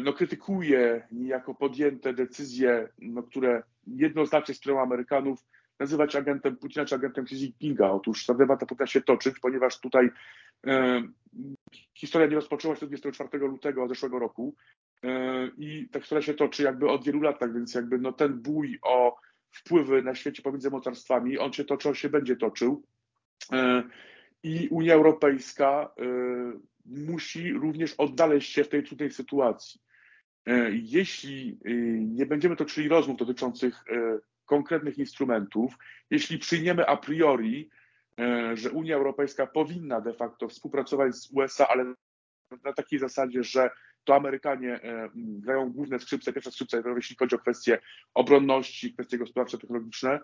no, 0.04 0.14
krytykuje 0.14 1.08
niejako 1.12 1.56
podjęte 1.56 2.14
decyzje, 2.14 2.90
no, 3.00 3.24
które 3.24 3.64
jednoznacznie 3.88 4.56
stroną 4.56 4.82
Amerykanów, 4.82 5.46
nazywać 5.80 6.16
agentem 6.16 6.58
Putina 6.58 6.86
czy 6.86 6.96
agentem 6.96 7.24
Xi 7.24 7.36
Jinpinga. 7.36 7.92
Otóż 7.92 8.26
ta 8.26 8.34
debata 8.34 8.66
powinna 8.66 8.88
się 8.88 9.02
toczyć, 9.02 9.40
ponieważ 9.40 9.80
tutaj 9.80 10.10
historia 11.94 12.28
nie 12.28 12.36
rozpoczęła 12.36 12.76
się 12.76 12.88
24 12.88 13.48
lutego 13.48 13.88
zeszłego 13.88 14.20
roku 14.20 14.56
e, 15.04 15.48
i 15.58 15.90
ta 15.92 16.00
historia 16.00 16.22
się 16.22 16.34
toczy 16.34 16.64
jakby 16.64 16.90
od 16.90 17.06
wielu 17.06 17.22
lat, 17.22 17.40
tak 17.40 17.54
więc 17.54 17.74
jakby 17.74 17.98
no 17.98 18.12
ten 18.12 18.42
bój 18.42 18.80
o 18.82 19.16
wpływy 19.52 20.02
na 20.02 20.16
świecie 20.16 20.42
pomiędzy 20.42 20.72
mocarstwami, 20.72 21.38
on 21.38 21.54
się 21.54 21.66
toczy, 21.66 21.90
on 21.90 21.96
się 21.96 22.10
będzie 22.10 22.36
toczył. 22.36 22.84
E, 23.52 23.84
I 24.44 24.68
Unia 24.72 24.94
Europejska 24.94 25.92
e, 26.00 26.04
musi 26.86 27.54
również 27.54 27.94
odnaleźć 27.94 28.52
się 28.52 28.64
w 28.64 28.70
tej 28.70 28.84
trudnej 28.84 29.12
sytuacji. 29.12 29.82
Jeśli 30.72 31.58
nie 32.00 32.26
będziemy 32.26 32.56
toczyli 32.56 32.88
rozmów 32.88 33.18
dotyczących 33.18 33.84
konkretnych 34.46 34.98
instrumentów, 34.98 35.78
jeśli 36.10 36.38
przyjmiemy 36.38 36.88
a 36.88 36.98
priori, 36.98 37.70
że 38.54 38.71
Unia 38.71 38.95
Europejska 38.95 39.47
powinna 39.47 40.02
de 40.02 40.13
facto 40.13 40.47
współpracować 40.47 41.15
z 41.15 41.32
USA, 41.32 41.67
ale 41.67 41.93
na 42.63 42.73
takiej 42.73 42.99
zasadzie, 42.99 43.43
że 43.43 43.69
to 44.04 44.15
Amerykanie 44.15 44.82
e, 44.82 45.10
grają 45.15 45.71
główne 45.71 45.99
skrzypce, 45.99 46.34
pierwsze 46.34 46.52
skrzypce, 46.52 46.84
jeśli 46.95 47.15
chodzi 47.15 47.36
o 47.36 47.39
kwestie 47.39 47.80
obronności, 48.13 48.93
kwestie 48.93 49.17
gospodarcze, 49.17 49.58
technologiczne, 49.58 50.19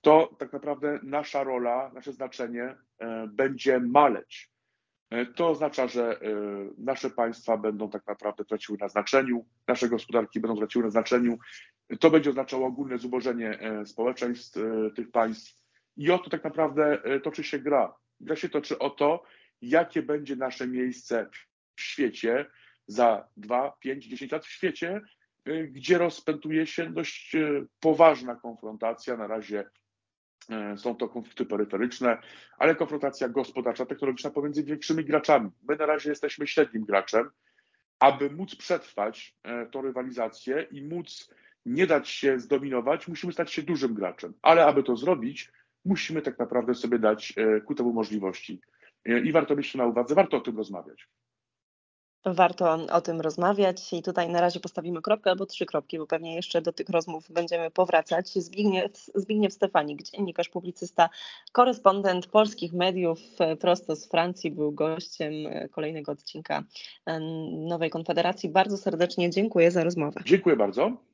to 0.00 0.36
tak 0.38 0.52
naprawdę 0.52 1.00
nasza 1.02 1.44
rola, 1.44 1.90
nasze 1.94 2.12
znaczenie 2.12 2.76
e, 2.98 3.26
będzie 3.26 3.80
maleć. 3.80 4.50
To 5.34 5.48
oznacza, 5.48 5.86
że 5.86 6.20
nasze 6.78 7.10
państwa 7.10 7.56
będą 7.56 7.90
tak 7.90 8.06
naprawdę 8.06 8.44
traciły 8.44 8.78
na 8.80 8.88
znaczeniu, 8.88 9.46
nasze 9.68 9.88
gospodarki 9.88 10.40
będą 10.40 10.56
traciły 10.56 10.84
na 10.84 10.90
znaczeniu 10.90 11.38
to 11.96 12.10
będzie 12.10 12.30
oznaczało 12.30 12.66
ogólne 12.66 12.98
zubożenie 12.98 13.60
e, 13.60 13.86
społeczeństw 13.86 14.56
e, 14.56 14.90
tych 14.90 15.10
państw. 15.10 15.67
I 15.98 16.10
o 16.10 16.18
to 16.18 16.30
tak 16.30 16.44
naprawdę 16.44 17.04
e, 17.04 17.20
toczy 17.20 17.44
się 17.44 17.58
gra. 17.58 17.94
Gra 18.20 18.36
się 18.36 18.48
toczy 18.48 18.78
o 18.78 18.90
to, 18.90 19.22
jakie 19.62 20.02
będzie 20.02 20.36
nasze 20.36 20.66
miejsce 20.66 21.26
w 21.76 21.80
świecie 21.80 22.46
za 22.86 23.28
2, 23.36 23.76
5, 23.80 24.06
10 24.06 24.32
lat 24.32 24.44
w 24.46 24.50
świecie, 24.50 25.00
gdzie 25.68 25.98
rozpętuje 25.98 26.66
się 26.66 26.90
dość 26.92 27.36
poważna 27.80 28.36
konfrontacja. 28.36 29.16
Na 29.16 29.26
razie 29.26 29.64
są 30.76 30.96
to 30.96 31.08
konflikty 31.08 31.46
peryferyczne, 31.46 32.18
ale 32.58 32.74
konfrontacja 32.74 33.28
gospodarcza, 33.28 33.86
technologiczna 33.86 34.30
pomiędzy 34.30 34.64
większymi 34.64 35.04
graczami. 35.04 35.50
My 35.68 35.76
na 35.76 35.86
razie 35.86 36.10
jesteśmy 36.10 36.46
średnim 36.46 36.84
graczem. 36.84 37.30
Aby 37.98 38.30
móc 38.30 38.56
przetrwać 38.56 39.36
tą 39.72 39.82
rywalizację 39.82 40.66
i 40.70 40.82
móc 40.82 41.30
nie 41.66 41.86
dać 41.86 42.08
się 42.08 42.40
zdominować, 42.40 43.08
musimy 43.08 43.32
stać 43.32 43.52
się 43.52 43.62
dużym 43.62 43.94
graczem. 43.94 44.34
Ale 44.42 44.66
aby 44.66 44.82
to 44.82 44.96
zrobić, 44.96 45.52
musimy 45.88 46.22
tak 46.22 46.38
naprawdę 46.38 46.74
sobie 46.74 46.98
dać 46.98 47.34
e, 47.36 47.60
ku 47.60 47.74
temu 47.74 47.92
możliwości. 47.92 48.60
E, 49.04 49.18
I 49.20 49.32
warto 49.32 49.56
mieć 49.56 49.72
to 49.72 49.78
na 49.78 49.86
uwadze, 49.86 50.14
warto 50.14 50.36
o 50.36 50.40
tym 50.40 50.56
rozmawiać. 50.56 51.08
Warto 52.24 52.72
o 52.72 53.00
tym 53.00 53.20
rozmawiać 53.20 53.92
i 53.92 54.02
tutaj 54.02 54.28
na 54.28 54.40
razie 54.40 54.60
postawimy 54.60 55.02
kropkę 55.02 55.30
albo 55.30 55.46
trzy 55.46 55.66
kropki, 55.66 55.98
bo 55.98 56.06
pewnie 56.06 56.34
jeszcze 56.34 56.62
do 56.62 56.72
tych 56.72 56.88
rozmów 56.88 57.32
będziemy 57.32 57.70
powracać. 57.70 58.28
Zbigniew, 58.28 58.92
Zbigniew 59.14 59.52
Stefanik, 59.52 60.02
dziennikarz, 60.02 60.48
publicysta, 60.48 61.08
korespondent 61.52 62.26
polskich 62.26 62.72
mediów 62.72 63.18
e, 63.38 63.56
prosto 63.56 63.96
z 63.96 64.08
Francji, 64.08 64.50
był 64.50 64.72
gościem 64.72 65.32
kolejnego 65.70 66.12
odcinka 66.12 66.64
Nowej 67.68 67.90
Konfederacji. 67.90 68.48
Bardzo 68.48 68.76
serdecznie 68.76 69.30
dziękuję 69.30 69.70
za 69.70 69.84
rozmowę. 69.84 70.20
Dziękuję 70.24 70.56
bardzo. 70.56 71.07